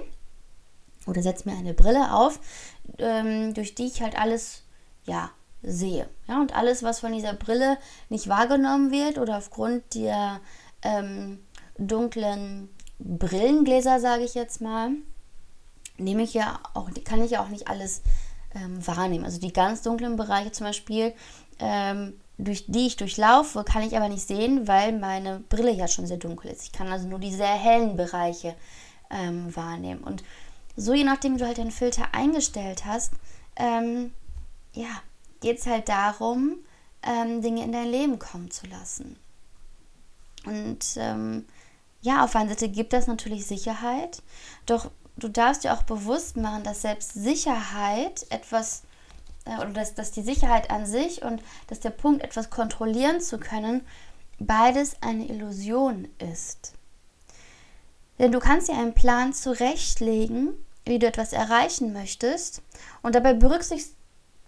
oder 1.07 1.22
setze 1.22 1.50
mir 1.50 1.57
eine 1.57 1.74
Brille 1.74 2.13
auf, 2.13 2.39
ähm, 2.98 3.53
durch 3.53 3.75
die 3.75 3.88
ich 3.88 4.01
halt 4.01 4.17
alles, 4.17 4.63
ja, 5.05 5.31
sehe. 5.63 6.07
Ja, 6.27 6.39
und 6.39 6.55
alles, 6.55 6.84
was 6.84 7.00
von 7.00 7.12
dieser 7.12 7.34
Brille 7.34 7.77
nicht 8.10 8.27
wahrgenommen 8.27 8.91
wird 8.91 9.17
oder 9.17 9.38
aufgrund 9.38 9.95
der 9.95 10.39
ähm, 10.84 11.39
dunklen 11.77 12.69
Brillengläser, 13.00 14.00
sage 14.00 14.24
ich 14.24 14.36
jetzt 14.36 14.62
mal, 14.62 14.91
nehme 15.98 16.24
ich 16.24 16.34
ja 16.34 16.60
auch, 16.74 16.89
kann 17.03 17.24
ich 17.24 17.31
ja 17.31 17.43
auch 17.43 17.50
nicht 17.50 17.67
alles 17.67 18.01
ähm, 18.56 18.86
wahrnehmen. 18.86 19.26
Also 19.26 19.40
die 19.40 19.54
ganz 19.54 19.82
dunklen 19.82 20.16
Bereiche 20.16 20.52
zum 20.52 20.66
Beispiel, 20.66 21.14
ähm, 21.60 22.14
durch 22.38 22.66
die 22.68 22.88
ich 22.88 22.98
durchlaufe, 22.98 23.64
kann 23.64 23.84
ich 23.84 23.96
aber 23.96 24.10
nicht 24.10 24.28
sehen, 24.28 24.68
weil 24.68 24.98
meine 24.98 25.40
Brille 25.50 25.72
ja 25.72 25.88
schon 25.88 26.08
sehr 26.08 26.18
dunkel 26.18 26.52
ist. 26.52 26.64
Ich 26.64 26.72
kann 26.72 26.88
also 26.88 27.08
nur 27.08 27.20
die 27.20 27.34
sehr 27.34 27.48
hellen 27.48 27.96
Bereiche 27.96 28.56
ähm, 29.10 29.56
wahrnehmen. 29.56 30.04
Und 30.04 30.24
so 30.76 30.94
je 30.94 31.04
nachdem, 31.04 31.36
wie 31.36 31.40
du 31.40 31.48
halt 31.48 31.58
den 31.58 31.72
Filter 31.72 32.14
eingestellt 32.14 32.86
hast, 32.86 33.14
ähm, 33.56 34.14
ja, 34.74 34.90
geht 35.40 35.60
es 35.60 35.66
halt 35.66 35.88
darum, 35.88 36.58
ähm, 37.04 37.42
Dinge 37.42 37.64
in 37.64 37.72
dein 37.72 37.90
Leben 37.90 38.20
kommen 38.20 38.52
zu 38.52 38.68
lassen. 38.68 39.16
Und 40.46 40.86
ähm, 40.98 41.46
ja, 42.02 42.24
auf 42.24 42.36
einer 42.36 42.50
Seite 42.50 42.70
gibt 42.70 42.94
das 42.94 43.08
natürlich 43.08 43.46
Sicherheit, 43.46 44.22
doch 44.66 44.92
du 45.17 45.29
darfst 45.29 45.63
dir 45.63 45.74
auch 45.74 45.84
bewusst 45.84 46.38
machen, 46.38 46.63
dass 46.63 46.81
selbst 46.81 47.13
Sicherheit 47.13 48.25
etwas, 48.29 48.84
äh, 49.45 49.55
oder 49.57 49.72
dass, 49.72 49.93
dass 49.93 50.12
die 50.12 50.22
Sicherheit 50.22 50.69
an 50.69 50.86
sich 50.86 51.24
und 51.24 51.41
dass 51.67 51.79
der 51.79 51.91
Punkt, 51.91 52.24
etwas 52.24 52.50
kontrollieren 52.50 53.22
zu 53.22 53.38
können, 53.38 53.86
beides 54.39 54.98
eine 55.01 55.27
Illusion 55.27 56.07
ist. 56.19 56.74
Denn 58.19 58.31
du 58.31 58.39
kannst 58.39 58.69
dir 58.69 58.77
einen 58.77 58.93
Plan 58.93 59.34
zurechtlegen, 59.34 60.53
wie 60.86 61.00
du 61.00 61.07
etwas 61.07 61.34
erreichen 61.34 61.93
möchtest, 61.93 62.62
und 63.01 63.15
dabei 63.15 63.34
berücksichtigst, 63.34 63.95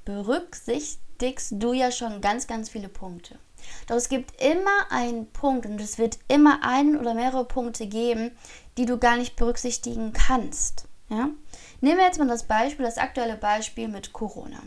berücksichtigst 0.06 1.54
du 1.58 1.74
ja 1.74 1.92
schon 1.92 2.22
ganz, 2.22 2.48
ganz 2.48 2.70
viele 2.70 2.88
Punkte. 2.88 3.38
Doch 3.88 3.96
es 3.96 4.10
gibt 4.10 4.42
immer 4.42 4.92
einen 4.92 5.32
Punkt 5.32 5.66
und 5.66 5.80
es 5.82 5.98
wird 5.98 6.20
immer 6.28 6.64
einen 6.64 6.98
oder 6.98 7.14
mehrere 7.14 7.46
Punkte 7.46 7.88
geben, 7.88 8.32
die 8.78 8.86
du 8.86 8.98
gar 8.98 9.18
nicht 9.18 9.36
berücksichtigen 9.36 10.14
kannst. 10.14 10.88
Ja? 11.10 11.30
Nehmen 11.82 11.98
wir 11.98 12.06
jetzt 12.06 12.20
mal 12.20 12.28
das 12.28 12.44
Beispiel, 12.44 12.86
das 12.86 12.98
aktuelle 12.98 13.36
Beispiel 13.36 13.88
mit 13.88 14.14
Corona. 14.14 14.60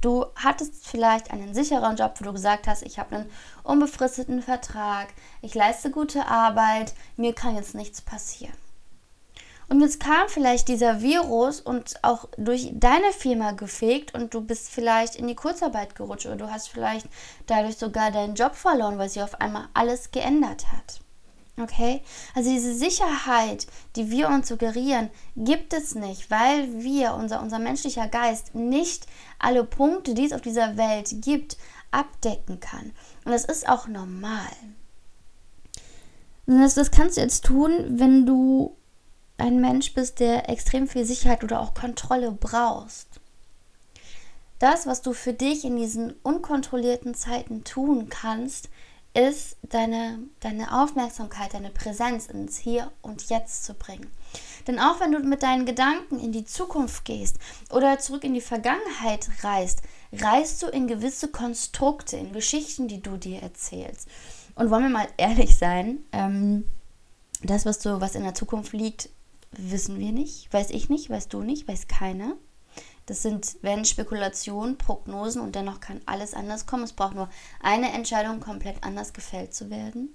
Du 0.00 0.26
hattest 0.36 0.86
vielleicht 0.86 1.32
einen 1.32 1.54
sicheren 1.54 1.96
Job, 1.96 2.14
wo 2.18 2.24
du 2.24 2.32
gesagt 2.32 2.68
hast, 2.68 2.82
ich 2.82 3.00
habe 3.00 3.16
einen 3.16 3.30
unbefristeten 3.64 4.42
Vertrag, 4.42 5.08
ich 5.42 5.54
leiste 5.54 5.90
gute 5.90 6.26
Arbeit, 6.28 6.94
mir 7.16 7.34
kann 7.34 7.56
jetzt 7.56 7.74
nichts 7.74 8.00
passieren. 8.00 8.54
Und 9.68 9.82
jetzt 9.82 10.00
kam 10.00 10.28
vielleicht 10.28 10.68
dieser 10.68 11.02
Virus 11.02 11.60
und 11.60 12.02
auch 12.02 12.26
durch 12.38 12.70
deine 12.72 13.12
Firma 13.12 13.52
gefegt 13.52 14.14
und 14.14 14.32
du 14.32 14.40
bist 14.40 14.70
vielleicht 14.70 15.16
in 15.16 15.28
die 15.28 15.34
Kurzarbeit 15.34 15.94
gerutscht 15.94 16.24
oder 16.26 16.36
du 16.36 16.50
hast 16.50 16.68
vielleicht 16.68 17.06
dadurch 17.46 17.76
sogar 17.76 18.10
deinen 18.10 18.34
Job 18.34 18.54
verloren, 18.54 18.96
weil 18.96 19.10
sich 19.10 19.22
auf 19.22 19.40
einmal 19.40 19.68
alles 19.74 20.10
geändert 20.10 20.72
hat. 20.72 21.00
Okay? 21.60 22.02
Also 22.34 22.50
diese 22.50 22.74
Sicherheit, 22.74 23.66
die 23.96 24.10
wir 24.10 24.28
uns 24.28 24.48
suggerieren, 24.48 25.10
gibt 25.36 25.74
es 25.74 25.94
nicht, 25.94 26.30
weil 26.30 26.82
wir, 26.82 27.12
unser, 27.14 27.42
unser 27.42 27.58
menschlicher 27.58 28.08
Geist, 28.08 28.54
nicht 28.54 29.06
alle 29.38 29.64
Punkte, 29.64 30.14
die 30.14 30.24
es 30.24 30.32
auf 30.32 30.40
dieser 30.40 30.78
Welt 30.78 31.10
gibt, 31.20 31.58
abdecken 31.90 32.60
kann. 32.60 32.92
Und 33.24 33.32
das 33.32 33.44
ist 33.44 33.68
auch 33.68 33.86
normal. 33.86 34.48
Das, 36.46 36.74
das 36.74 36.90
kannst 36.90 37.18
du 37.18 37.20
jetzt 37.20 37.44
tun, 37.44 37.98
wenn 37.98 38.24
du 38.24 38.77
ein 39.38 39.60
Mensch 39.60 39.94
bist, 39.94 40.20
der 40.20 40.48
extrem 40.48 40.88
viel 40.88 41.04
Sicherheit 41.04 41.44
oder 41.44 41.60
auch 41.60 41.74
Kontrolle 41.74 42.32
brauchst. 42.32 43.08
Das, 44.58 44.86
was 44.86 45.02
du 45.02 45.12
für 45.12 45.32
dich 45.32 45.64
in 45.64 45.76
diesen 45.76 46.12
unkontrollierten 46.22 47.14
Zeiten 47.14 47.62
tun 47.62 48.08
kannst, 48.08 48.68
ist 49.14 49.56
deine, 49.62 50.18
deine 50.40 50.80
Aufmerksamkeit, 50.82 51.54
deine 51.54 51.70
Präsenz 51.70 52.26
ins 52.26 52.58
Hier 52.58 52.90
und 53.00 53.28
Jetzt 53.30 53.64
zu 53.64 53.74
bringen. 53.74 54.10
Denn 54.66 54.78
auch 54.78 55.00
wenn 55.00 55.12
du 55.12 55.20
mit 55.20 55.42
deinen 55.42 55.64
Gedanken 55.64 56.20
in 56.20 56.32
die 56.32 56.44
Zukunft 56.44 57.04
gehst 57.04 57.38
oder 57.70 57.98
zurück 57.98 58.24
in 58.24 58.34
die 58.34 58.40
Vergangenheit 58.40 59.28
reist, 59.42 59.82
reist 60.12 60.62
du 60.62 60.66
in 60.66 60.86
gewisse 60.86 61.28
Konstrukte, 61.28 62.16
in 62.16 62.32
Geschichten, 62.32 62.86
die 62.86 63.00
du 63.00 63.16
dir 63.16 63.42
erzählst. 63.42 64.08
Und 64.54 64.70
wollen 64.70 64.84
wir 64.84 64.90
mal 64.90 65.08
ehrlich 65.16 65.56
sein, 65.56 65.98
ähm, 66.12 66.64
das, 67.42 67.64
was 67.64 67.78
du, 67.78 68.00
was 68.00 68.14
in 68.14 68.24
der 68.24 68.34
Zukunft 68.34 68.72
liegt, 68.72 69.08
wissen 69.52 69.98
wir 69.98 70.12
nicht, 70.12 70.52
weiß 70.52 70.70
ich 70.70 70.88
nicht, 70.88 71.10
weißt 71.10 71.32
du 71.32 71.42
nicht, 71.42 71.68
weiß 71.68 71.88
keiner. 71.88 72.36
Das 73.06 73.22
sind, 73.22 73.62
werden 73.62 73.86
Spekulationen, 73.86 74.76
Prognosen 74.76 75.40
und 75.40 75.54
dennoch 75.54 75.80
kann 75.80 76.02
alles 76.04 76.34
anders 76.34 76.66
kommen. 76.66 76.84
Es 76.84 76.92
braucht 76.92 77.14
nur 77.14 77.30
eine 77.60 77.92
Entscheidung, 77.92 78.40
komplett 78.40 78.84
anders 78.84 79.14
gefällt 79.14 79.54
zu 79.54 79.70
werden. 79.70 80.14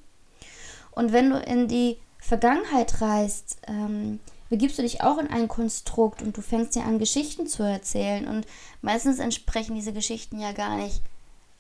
Und 0.92 1.12
wenn 1.12 1.32
du 1.32 1.40
in 1.40 1.68
die 1.68 1.98
Vergangenheit 2.20 3.02
reist, 3.02 3.58
ähm, 3.68 4.20
begibst 4.50 4.78
du 4.78 4.84
dich 4.84 5.02
auch 5.02 5.18
in 5.18 5.28
ein 5.28 5.48
Konstrukt 5.48 6.22
und 6.22 6.38
du 6.38 6.42
fängst 6.42 6.76
dir 6.76 6.84
an, 6.84 7.00
Geschichten 7.00 7.48
zu 7.48 7.64
erzählen. 7.64 8.28
Und 8.28 8.46
meistens 8.82 9.18
entsprechen 9.18 9.74
diese 9.74 9.94
Geschichten 9.94 10.40
ja 10.40 10.52
gar 10.52 10.78
nicht 10.78 11.02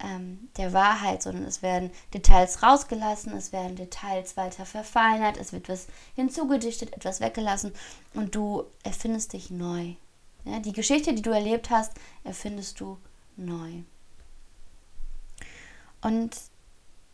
ähm, 0.04 0.50
der 0.58 0.74
Wahrheit, 0.74 1.24
sondern 1.24 1.46
es 1.46 1.62
werden 1.62 1.92
Details 2.14 2.62
rausgelassen, 2.62 3.36
es 3.36 3.52
werden 3.52 3.76
Details 3.76 4.38
weiter 4.38 4.66
verfeinert, 4.66 5.38
es 5.38 5.54
wird 5.54 5.70
was 5.70 5.88
hinzugedichtet, 6.16 6.94
etwas 6.94 7.22
weggelassen 7.22 7.74
und 8.14 8.36
du 8.36 8.66
erfindest 8.84 9.34
dich 9.34 9.50
neu. 9.50 9.94
Ja, 10.46 10.60
die 10.60 10.74
Geschichte, 10.74 11.14
die 11.14 11.22
du 11.22 11.32
erlebt 11.32 11.70
hast, 11.70 11.94
erfindest 12.24 12.80
du 12.80 12.98
neu. 13.38 13.84
Und 16.02 16.36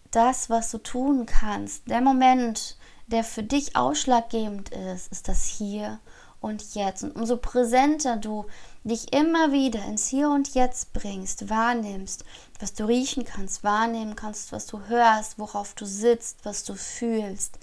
das, 0.10 0.50
was 0.50 0.72
du 0.72 0.79
tun 0.79 1.27
kannst, 1.27 1.88
der 1.88 2.01
Moment, 2.01 2.77
der 3.05 3.24
für 3.24 3.43
dich 3.43 3.75
ausschlaggebend 3.75 4.69
ist, 4.69 5.12
ist 5.12 5.27
das 5.27 5.46
Hier 5.46 6.00
und 6.41 6.75
Jetzt. 6.75 7.03
Und 7.03 7.15
umso 7.15 7.38
präsenter 7.38 8.17
du 8.17 8.46
dich 8.84 9.13
immer 9.13 9.51
wieder 9.51 9.84
ins 9.86 10.08
Hier 10.08 10.29
und 10.29 10.53
Jetzt 10.53 10.93
bringst, 10.93 11.50
wahrnimmst, 11.50 12.24
was 12.60 12.74
du 12.74 12.86
riechen 12.86 13.25
kannst, 13.25 13.63
wahrnehmen 13.63 14.15
kannst, 14.15 14.51
was 14.51 14.65
du 14.65 14.81
hörst, 14.88 15.39
worauf 15.39 15.74
du 15.74 15.86
sitzt, 15.86 16.46
was 16.46 16.63
du 16.63 16.75
fühlst, 16.75 17.60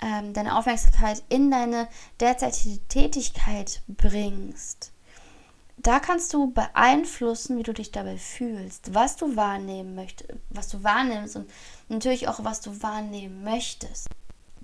ähm, 0.00 0.32
deine 0.32 0.56
Aufmerksamkeit 0.56 1.22
in 1.28 1.50
deine 1.50 1.88
derzeitige 2.20 2.78
Tätigkeit 2.88 3.82
bringst. 3.88 4.92
Da 5.82 5.98
kannst 5.98 6.34
du 6.34 6.50
beeinflussen, 6.50 7.56
wie 7.56 7.62
du 7.62 7.72
dich 7.72 7.90
dabei 7.90 8.18
fühlst, 8.18 8.92
was 8.92 9.16
du 9.16 9.34
wahrnehmen 9.34 9.94
möchtest, 9.94 10.34
was 10.50 10.68
du 10.68 10.82
wahrnimmst 10.84 11.36
und 11.36 11.50
natürlich 11.88 12.28
auch, 12.28 12.44
was 12.44 12.60
du 12.60 12.82
wahrnehmen 12.82 13.42
möchtest. 13.44 14.08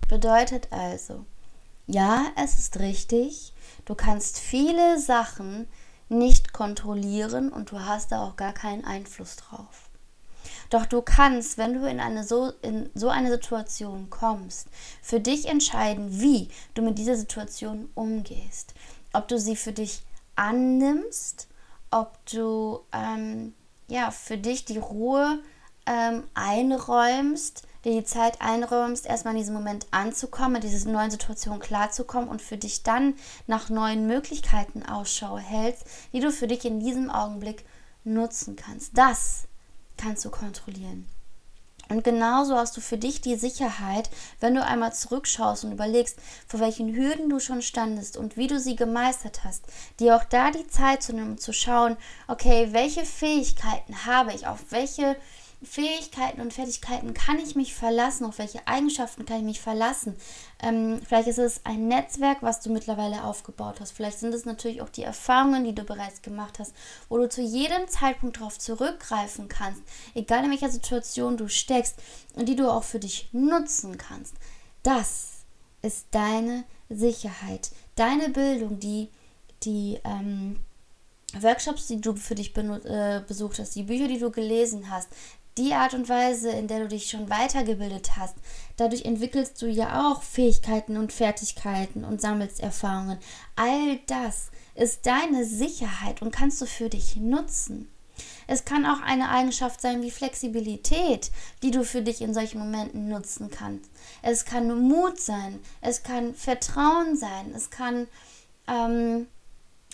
Bedeutet 0.09 0.69
also, 0.73 1.25
ja, 1.87 2.27
es 2.37 2.59
ist 2.59 2.79
richtig, 2.81 3.53
du 3.85 3.95
kannst 3.95 4.39
viele 4.39 4.99
Sachen 4.99 5.69
nicht 6.09 6.53
kontrollieren 6.53 7.51
und 7.53 7.71
du 7.71 7.81
hast 7.81 8.13
da 8.13 8.23
auch 8.23 8.37
gar 8.37 8.53
keinen 8.53 8.85
Einfluss 8.85 9.37
drauf. 9.37 9.89
Doch 10.71 10.87
du 10.87 11.03
kannst, 11.03 11.59
wenn 11.59 11.75
du 11.75 11.89
in, 11.89 12.01
eine 12.01 12.25
so, 12.25 12.53
in 12.63 12.91
so 12.95 13.09
eine 13.09 13.31
Situation 13.31 14.11
kommst, 14.11 14.69
für 15.03 15.21
dich 15.21 15.47
entscheiden, 15.47 16.21
wie 16.21 16.49
du 16.75 16.83
mit 16.83 16.99
dieser 16.99 17.17
Situation 17.17 17.89
umgehst. 17.95 18.75
Ob 19.13 19.29
du 19.29 19.39
sie 19.39 19.57
für 19.57 19.73
dich 19.73 20.03
annimmst, 20.35 21.49
ob 21.91 22.19
du 22.27 22.81
ähm, 22.93 23.55
ja, 23.89 24.11
für 24.11 24.39
dich 24.39 24.65
die 24.65 24.79
Ruhe 24.79 25.41
ähm, 25.87 26.25
einräumst, 26.35 27.67
dir 27.87 28.01
die 28.01 28.05
Zeit 28.05 28.41
einräumst, 28.41 29.07
erstmal 29.07 29.35
in 29.35 29.41
diesem 29.41 29.55
Moment 29.55 29.87
anzukommen, 29.93 30.57
in 30.57 30.69
dieser 30.69 30.91
neuen 30.91 31.11
Situation 31.11 31.61
klarzukommen 31.61 32.29
und 32.29 32.43
für 32.43 32.57
dich 32.57 32.83
dann 32.83 33.15
nach 33.47 33.71
neuen 33.71 34.07
Möglichkeiten 34.07 34.85
Ausschau 34.85 35.39
hältst, 35.39 35.85
die 36.13 36.21
du 36.21 36.33
für 36.33 36.49
dich 36.49 36.65
in 36.65 36.81
diesem 36.81 37.11
Augenblick 37.11 37.65
nutzen 38.05 38.57
kannst. 38.57 38.99
Das 38.99 39.45
kannst 39.97 40.25
du 40.25 40.31
kontrollieren. 40.31 41.09
Und 41.89 42.03
genauso 42.03 42.57
hast 42.57 42.77
du 42.77 42.81
für 42.81 42.99
dich 42.99 43.21
die 43.21 43.37
Sicherheit, 43.37 44.11
wenn 44.41 44.57
du 44.57 44.65
einmal 44.65 44.93
zurückschaust 44.93 45.65
und 45.65 45.71
überlegst, 45.71 46.19
vor 46.49 46.59
welchen 46.59 46.97
Hürden 46.97 47.31
du 47.31 47.39
schon 47.39 47.63
standest 47.63 48.17
und 48.17 48.37
wie 48.37 48.49
du 48.49 48.59
sie 48.59 48.75
gemeistert 48.75 49.45
hast, 49.45 49.65
dir 50.01 50.17
auch 50.17 50.25
da 50.25 50.51
die 50.51 50.67
Zeit 50.67 51.05
zu 51.05 51.13
nehmen, 51.13 51.39
zu 51.39 51.53
schauen, 51.53 51.97
okay, 52.27 52.71
welche 52.73 53.05
Fähigkeiten 53.05 54.05
habe 54.05 54.33
ich, 54.33 54.49
auf 54.49 54.59
welche 54.71 55.15
Fähigkeiten 55.63 56.41
und 56.41 56.53
Fertigkeiten 56.53 57.15
kann 57.15 57.39
ich 57.39 57.55
mich 57.55 57.75
verlassen? 57.75 58.27
Auf 58.27 58.39
welche 58.39 58.67
Eigenschaften 58.67 59.25
kann 59.25 59.39
ich 59.39 59.45
mich 59.45 59.61
verlassen? 59.61 60.15
Ähm, 60.63 61.01
vielleicht 61.07 61.29
ist 61.29 61.39
es 61.39 61.61
ein 61.65 61.89
Netzwerk, 61.89 62.43
was 62.43 62.61
du 62.61 62.71
mittlerweile 62.71 63.25
aufgebaut 63.25 63.81
hast. 63.81 63.93
Vielleicht 63.93 64.19
sind 64.19 64.35
es 64.35 64.45
natürlich 64.45 64.83
auch 64.83 64.91
die 64.91 65.03
Erfahrungen, 65.03 65.65
die 65.65 65.75
du 65.75 65.83
bereits 65.83 66.21
gemacht 66.21 66.59
hast, 66.59 66.75
wo 67.09 67.17
du 67.17 67.29
zu 67.29 67.41
jedem 67.41 67.89
Zeitpunkt 67.89 68.37
darauf 68.37 68.59
zurückgreifen 68.59 69.49
kannst, 69.49 69.83
egal 70.15 70.45
in 70.45 70.51
welcher 70.51 70.71
Situation 70.71 71.37
du 71.37 71.49
steckst 71.49 71.97
und 72.35 72.49
die 72.49 72.57
du 72.57 72.71
auch 72.71 72.85
für 72.85 72.99
dich 72.99 73.29
nutzen 73.33 73.97
kannst. 73.97 74.35
Das 74.83 75.45
ist 75.83 76.07
deine 76.11 76.65
Sicherheit, 76.91 77.71
deine 77.95 78.29
Bildung, 78.29 78.79
die, 78.79 79.09
die 79.63 79.99
ähm, 80.05 80.61
Workshops, 81.35 81.87
die 81.87 82.01
du 82.01 82.15
für 82.15 82.35
dich 82.35 82.57
äh, 82.57 83.23
besucht 83.27 83.59
hast, 83.59 83.75
die 83.75 83.83
Bücher, 83.83 84.09
die 84.09 84.19
du 84.19 84.31
gelesen 84.31 84.91
hast, 84.91 85.09
die 85.59 85.73
Art 85.73 85.95
und 85.95 86.09
Weise, 86.09 86.51
in 86.51 86.69
der 86.69 86.81
du 86.81 86.89
dich 86.89 87.09
schon 87.11 87.31
weitergebildet 87.31 88.17
hast, 88.17 88.37
dadurch 88.77 89.05
entwickelst 89.05 89.61
du 89.63 89.67
ja 89.67 90.11
auch 90.11 90.23
Fähigkeiten 90.23 90.97
und 90.97 91.13
Fertigkeiten 91.13 92.05
und 92.05 92.21
sammelst 92.21 92.61
Erfahrungen. 92.61 93.19
All 93.57 93.99
das 94.07 94.51
ist 94.75 95.07
deine 95.07 95.45
Sicherheit 95.45 96.21
und 96.23 96.31
kannst 96.31 96.61
du 96.61 96.67
für 96.67 96.89
dich 96.89 97.17
nutzen. 97.17 97.89
Es 98.47 98.65
kann 98.65 98.87
auch 98.87 99.03
eine 99.03 99.29
Eigenschaft 99.31 99.81
sein 99.81 100.03
wie 100.03 100.11
Flexibilität, 100.11 101.31
die 101.63 101.71
du 101.71 101.85
für 101.85 102.03
dich 102.03 102.21
in 102.23 102.33
solchen 102.33 102.59
Momenten 102.59 103.09
nutzen 103.09 103.51
kannst. 103.51 103.91
Es 104.23 104.45
kann 104.45 104.89
Mut 104.89 105.21
sein, 105.21 105.61
es 105.81 106.03
kann 106.03 106.35
Vertrauen 106.35 107.17
sein, 107.17 107.53
es 107.55 107.71
kann 107.71 108.07
ähm, 108.69 109.27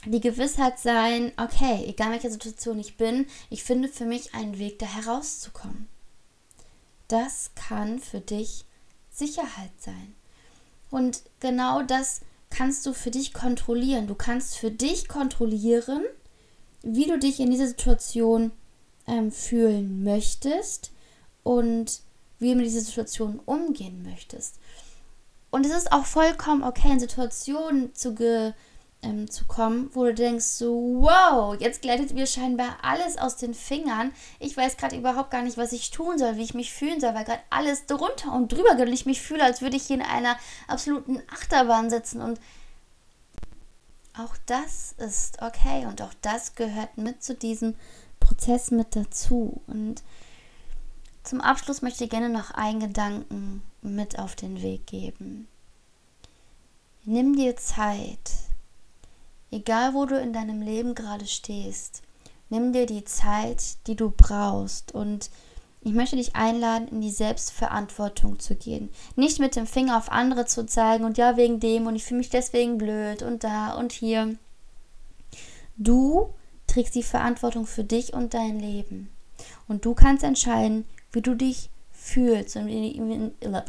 die 0.04 0.21
Gewissheit 0.21 0.78
sein, 0.78 1.32
okay, 1.37 1.85
egal 1.87 2.11
welche 2.11 2.30
Situation 2.30 2.78
ich 2.78 2.97
bin, 2.97 3.26
ich 3.50 3.62
finde 3.62 3.88
für 3.88 4.04
mich 4.04 4.35
einen 4.35 4.59
Weg, 4.59 4.78
da 4.78 4.87
herauszukommen. 4.87 5.88
Das 7.09 7.50
kann 7.54 7.99
für 7.99 8.21
dich 8.21 8.64
Sicherheit 9.11 9.73
sein. 9.78 10.14
Und 10.90 11.23
genau 11.40 11.82
das 11.82 12.21
kannst 12.50 12.85
du 12.87 12.92
für 12.92 13.11
dich 13.11 13.32
kontrollieren. 13.32 14.06
Du 14.06 14.14
kannst 14.14 14.56
für 14.56 14.71
dich 14.71 15.09
kontrollieren, 15.09 16.04
wie 16.82 17.06
du 17.06 17.18
dich 17.18 17.40
in 17.40 17.50
dieser 17.50 17.68
Situation 17.68 18.50
ähm, 19.06 19.30
fühlen 19.30 20.02
möchtest 20.02 20.90
und 21.42 22.00
wie 22.38 22.50
du 22.50 22.56
mit 22.56 22.66
dieser 22.66 22.80
Situation 22.80 23.40
umgehen 23.47 24.02
möchtest. 24.02 24.56
Und 25.50 25.66
es 25.66 25.73
ist 25.73 25.92
auch 25.92 26.06
vollkommen 26.06 26.64
okay, 26.64 26.90
in 26.90 27.00
Situationen 27.00 27.94
zu 27.94 28.14
ge 28.14 28.52
ähm, 29.02 29.30
zu 29.30 29.44
kommen, 29.44 29.90
wo 29.92 30.04
du 30.04 30.14
denkst, 30.14 30.44
so, 30.44 30.97
wow, 31.00 31.56
jetzt 31.59 31.82
gleitet 31.82 32.14
mir 32.14 32.26
scheinbar 32.26 32.78
alles 32.82 33.18
aus 33.18 33.37
den 33.37 33.54
Fingern. 33.54 34.12
Ich 34.38 34.56
weiß 34.56 34.76
gerade 34.76 34.97
überhaupt 34.97 35.30
gar 35.30 35.42
nicht, 35.42 35.56
was 35.56 35.73
ich 35.73 35.90
tun 35.90 36.18
soll, 36.18 36.37
wie 36.37 36.44
ich 36.44 36.54
mich 36.54 36.73
fühlen 36.73 37.00
soll, 37.00 37.14
weil 37.14 37.25
gerade 37.25 37.42
alles 37.50 37.87
drunter 37.87 38.32
und 38.32 38.52
drüber 38.52 38.76
geht 38.76 38.87
und 38.87 38.94
ich 38.94 39.06
mich 39.06 39.21
fühle, 39.21 39.44
als 39.44 39.61
würde 39.61 39.76
ich 39.76 39.85
hier 39.85 39.97
in 39.97 40.02
einer 40.02 40.37
absoluten 40.68 41.21
Achterbahn 41.32 41.90
sitzen 41.90 42.21
und 42.21 42.40
auch 44.16 44.37
das 44.47 44.92
ist 44.99 45.40
okay 45.40 45.87
und 45.87 46.02
auch 46.02 46.12
das 46.21 46.55
gehört 46.55 46.98
mit 46.98 47.22
zu 47.22 47.35
diesem 47.35 47.74
Prozess 48.20 48.70
mit 48.70 48.94
dazu. 48.94 49.62
Und 49.66 50.03
zum 51.22 51.40
Abschluss 51.40 51.83
möchte 51.83 52.05
ich 52.05 52.11
gerne 52.11 52.29
noch 52.29 52.50
einen 52.50 52.81
Gedanken 52.81 53.62
mit 53.81 54.18
auf 54.18 54.37
den 54.37 54.61
Weg 54.62 54.87
geben. 54.87 55.48
Nimm 57.05 57.35
dir 57.35 57.57
Zeit, 57.57 58.31
Egal 59.52 59.92
wo 59.92 60.06
du 60.06 60.18
in 60.18 60.32
deinem 60.32 60.62
Leben 60.62 60.94
gerade 60.94 61.26
stehst, 61.26 62.02
nimm 62.48 62.72
dir 62.72 62.86
die 62.86 63.04
Zeit, 63.04 63.86
die 63.86 63.96
du 63.96 64.10
brauchst 64.10 64.92
und 64.92 65.28
ich 65.82 65.92
möchte 65.92 66.16
dich 66.16 66.34
einladen, 66.34 66.88
in 66.88 67.02
die 67.02 67.10
Selbstverantwortung 67.10 68.38
zu 68.38 68.54
gehen. 68.54 68.88
Nicht 69.14 69.40
mit 69.40 69.54
dem 69.54 69.66
Finger 69.66 69.98
auf 69.98 70.10
andere 70.10 70.46
zu 70.46 70.64
zeigen 70.64 71.04
und 71.04 71.18
ja, 71.18 71.36
wegen 71.36 71.60
dem 71.60 71.86
und 71.86 71.96
ich 71.96 72.04
fühle 72.04 72.18
mich 72.18 72.30
deswegen 72.30 72.78
blöd 72.78 73.22
und 73.22 73.44
da 73.44 73.74
und 73.74 73.92
hier. 73.92 74.36
Du 75.76 76.32
trägst 76.66 76.94
die 76.94 77.02
Verantwortung 77.02 77.66
für 77.66 77.84
dich 77.84 78.14
und 78.14 78.32
dein 78.32 78.58
Leben. 78.58 79.10
Und 79.68 79.84
du 79.84 79.92
kannst 79.92 80.24
entscheiden, 80.24 80.86
wie 81.10 81.20
du 81.20 81.34
dich 81.34 81.68
fühlst 81.90 82.56
und 82.56 82.68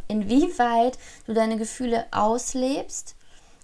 inwieweit 0.07 0.97
du 1.25 1.33
deine 1.33 1.57
Gefühle 1.57 2.05
auslebst 2.11 3.15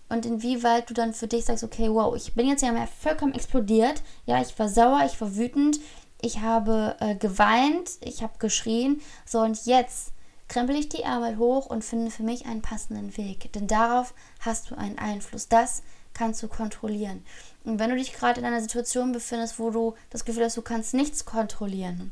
und 0.10 0.26
inwieweit 0.26 0.89
du 0.89 0.93
dann 0.93 1.13
für 1.13 1.28
dich 1.28 1.45
sagst, 1.45 1.63
okay, 1.63 1.89
wow, 1.89 2.15
ich 2.15 2.34
bin 2.34 2.48
jetzt 2.48 2.63
ja 2.63 2.72
mehr 2.72 2.88
vollkommen 2.88 3.34
explodiert. 3.34 4.02
Ja, 4.26 4.41
ich 4.41 4.58
war 4.58 4.67
sauer, 4.67 5.04
ich 5.06 5.19
war 5.22 5.36
wütend, 5.36 5.80
ich 6.22 6.41
habe 6.41 6.95
äh, 7.00 7.15
geweint, 7.15 7.91
ich 8.02 8.24
habe 8.24 8.34
geschrien. 8.39 9.02
So, 9.26 9.39
und 9.39 9.65
jetzt 9.65 10.12
krempel 10.48 10.76
ich 10.76 10.89
die 10.89 11.04
Ärmel 11.04 11.38
hoch 11.38 11.67
und 11.67 11.86
finde 11.86 12.12
für 12.12 12.24
mich 12.24 12.48
einen 12.48 12.62
passenden 12.62 13.15
Weg. 13.17 13.54
Denn 13.54 13.67
darauf 13.67 14.13
hast 14.39 14.72
du 14.72 14.76
einen 14.76 14.98
Einfluss. 14.98 15.48
Das 15.48 15.84
kannst 16.13 16.41
du 16.43 16.48
kontrollieren. 16.48 17.24
Und 17.63 17.80
wenn 17.80 17.91
du 17.91 17.95
dich 17.95 18.13
gerade 18.13 18.39
in 18.39 18.45
einer 18.45 18.62
Situation 18.62 19.12
befindest, 19.12 19.60
wo 19.60 19.69
du 19.69 19.93
das 20.10 20.26
Gefühl 20.26 20.43
hast, 20.43 20.58
du 20.58 20.62
kannst 20.63 20.93
nichts 20.93 21.24
kontrollieren, 21.24 22.12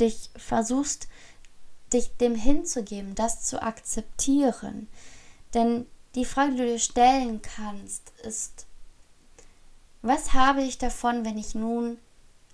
dich 0.00 0.30
versuchst, 0.36 1.08
dich 1.92 2.16
dem 2.16 2.34
hinzugeben, 2.34 3.14
das 3.14 3.42
zu 3.42 3.60
akzeptieren. 3.60 4.88
Denn 5.52 5.86
die 6.14 6.24
Frage, 6.24 6.52
die 6.52 6.56
du 6.58 6.66
dir 6.66 6.78
stellen 6.78 7.42
kannst, 7.42 8.10
ist, 8.22 8.66
was 10.02 10.34
habe 10.34 10.62
ich 10.62 10.78
davon, 10.78 11.24
wenn 11.24 11.38
ich 11.38 11.54
nun 11.54 11.98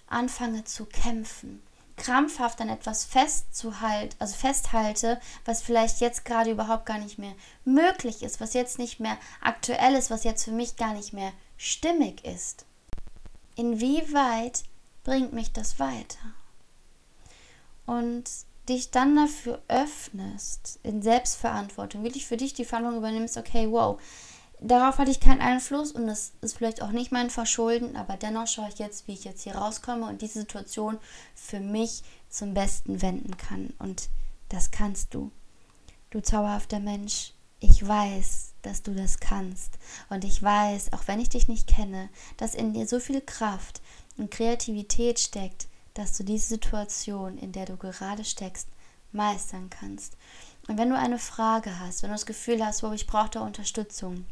anfange 0.07 0.65
zu 0.65 0.87
kämpfen? 0.87 1.63
krampfhaft 2.01 2.61
an 2.61 2.69
etwas 2.69 3.05
festzuhalten, 3.05 4.17
also 4.19 4.35
festhalte, 4.35 5.21
was 5.45 5.63
vielleicht 5.63 6.01
jetzt 6.01 6.25
gerade 6.25 6.51
überhaupt 6.51 6.87
gar 6.87 6.99
nicht 6.99 7.19
mehr 7.19 7.35
möglich 7.65 8.23
ist, 8.23 8.41
was 8.41 8.55
jetzt 8.55 8.79
nicht 8.79 9.01
mehr 9.01 9.19
aktuell 9.41 9.95
ist, 9.95 10.11
was 10.11 10.25
jetzt 10.25 10.45
für 10.45 10.53
mich 10.53 10.77
gar 10.77 10.95
nicht 10.95 11.13
mehr 11.13 11.33
stimmig 11.57 12.25
ist. 12.25 12.65
Inwieweit 13.55 14.65
bringt 15.05 15.33
mich 15.33 15.53
das 15.53 15.79
weiter? 15.79 16.19
Und 17.87 18.25
dich 18.71 18.91
dann 18.91 19.17
dafür 19.17 19.61
öffnest, 19.69 20.81
in 20.83 21.03
Selbstverantwortung, 21.03 22.03
wirklich 22.03 22.27
für 22.27 22.37
dich 22.37 22.55
die 22.55 22.65
Verantwortung 22.65 23.01
übernimmst, 23.01 23.37
okay, 23.37 23.71
wow, 23.71 24.01
darauf 24.61 24.99
hatte 24.99 25.11
ich 25.11 25.21
keinen 25.21 25.41
Einfluss 25.41 25.93
und 25.93 26.07
das 26.07 26.33
ist 26.41 26.57
vielleicht 26.57 26.83
auch 26.83 26.91
nicht 26.91 27.13
mein 27.13 27.31
Verschulden, 27.31 27.97
aber 27.97 28.17
dennoch 28.17 28.47
schaue 28.47 28.69
ich 28.69 28.79
jetzt, 28.79 29.09
wie 29.09 29.13
ich 29.13 29.25
jetzt 29.25 29.43
hier 29.43 29.57
rauskomme 29.57 30.07
und 30.07 30.23
diese 30.23 30.41
Situation 30.41 30.99
für 31.35 31.61
mich 31.61 32.03
zum 32.29 32.55
Besten 32.55 33.03
wenden 33.03 33.37
kann. 33.37 33.75
Und 33.79 34.09
das 34.49 34.71
kannst 34.71 35.15
du. 35.15 35.31
Du 36.11 36.21
zauberhafter 36.21 36.81
Mensch, 36.81 37.33
ich 37.61 37.87
weiß, 37.87 38.53
dass 38.63 38.83
du 38.83 38.95
das 38.95 39.21
kannst. 39.21 39.79
Und 40.09 40.25
ich 40.25 40.43
weiß, 40.43 40.93
auch 40.93 41.07
wenn 41.07 41.21
ich 41.21 41.29
dich 41.29 41.49
nicht 41.49 41.67
kenne, 41.67 42.09
dass 42.37 42.55
in 42.55 42.73
dir 42.73 42.87
so 42.87 43.01
viel 43.01 43.21
Kraft 43.21 43.81
und 44.17 44.31
Kreativität 44.31 45.19
steckt, 45.19 45.69
dass 45.95 46.17
du 46.17 46.25
diese 46.25 46.47
Situation, 46.47 47.39
in 47.39 47.53
der 47.53 47.67
du 47.67 47.77
gerade 47.77 48.25
steckst, 48.25 48.69
meistern 49.13 49.71
kannst. 49.71 50.17
Und 50.69 50.77
wenn 50.79 50.91
du 50.91 50.97
eine 50.97 51.19
Frage 51.19 51.81
hast, 51.81 52.03
wenn 52.03 52.11
du 52.11 52.15
das 52.15 52.27
Gefühl 52.27 52.63
hast, 52.65 52.83
wo 52.83 52.93
ich 52.93 53.07
brauche 53.07 53.31
da 53.31 53.41
Unterstützung, 53.41 54.27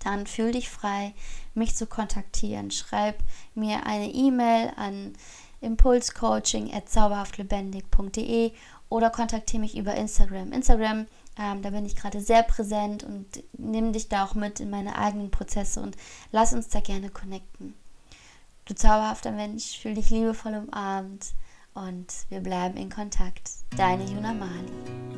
dann 0.00 0.26
fühl 0.26 0.52
dich 0.52 0.70
frei, 0.70 1.14
mich 1.54 1.74
zu 1.76 1.86
kontaktieren. 1.86 2.70
Schreib 2.70 3.18
mir 3.54 3.86
eine 3.86 4.12
E-Mail 4.12 4.72
an 4.76 5.14
impulscoaching@zauberhaftlebendig.de 5.60 8.52
oder 8.88 9.10
kontaktiere 9.10 9.60
mich 9.60 9.76
über 9.76 9.94
Instagram. 9.94 10.52
Instagram, 10.52 11.06
ähm, 11.38 11.62
da 11.62 11.70
bin 11.70 11.86
ich 11.86 11.94
gerade 11.96 12.20
sehr 12.20 12.42
präsent 12.42 13.02
und 13.02 13.26
nimm 13.54 13.92
dich 13.92 14.08
da 14.08 14.24
auch 14.24 14.34
mit 14.34 14.60
in 14.60 14.70
meine 14.70 14.96
eigenen 14.98 15.30
Prozesse 15.30 15.80
und 15.80 15.96
lass 16.32 16.52
uns 16.52 16.68
da 16.68 16.80
gerne 16.80 17.08
connecten. 17.10 17.74
Du 18.66 18.74
zauberhafter 18.74 19.30
Mensch, 19.30 19.78
fühl 19.78 19.94
dich 19.94 20.08
liebevoll 20.08 20.54
umarmt 20.54 21.34
und 21.74 22.06
wir 22.30 22.40
bleiben 22.40 22.78
in 22.78 22.88
Kontakt. 22.88 23.50
Deine 23.76 24.04
Juna 24.04 24.32
Mali. 24.32 25.13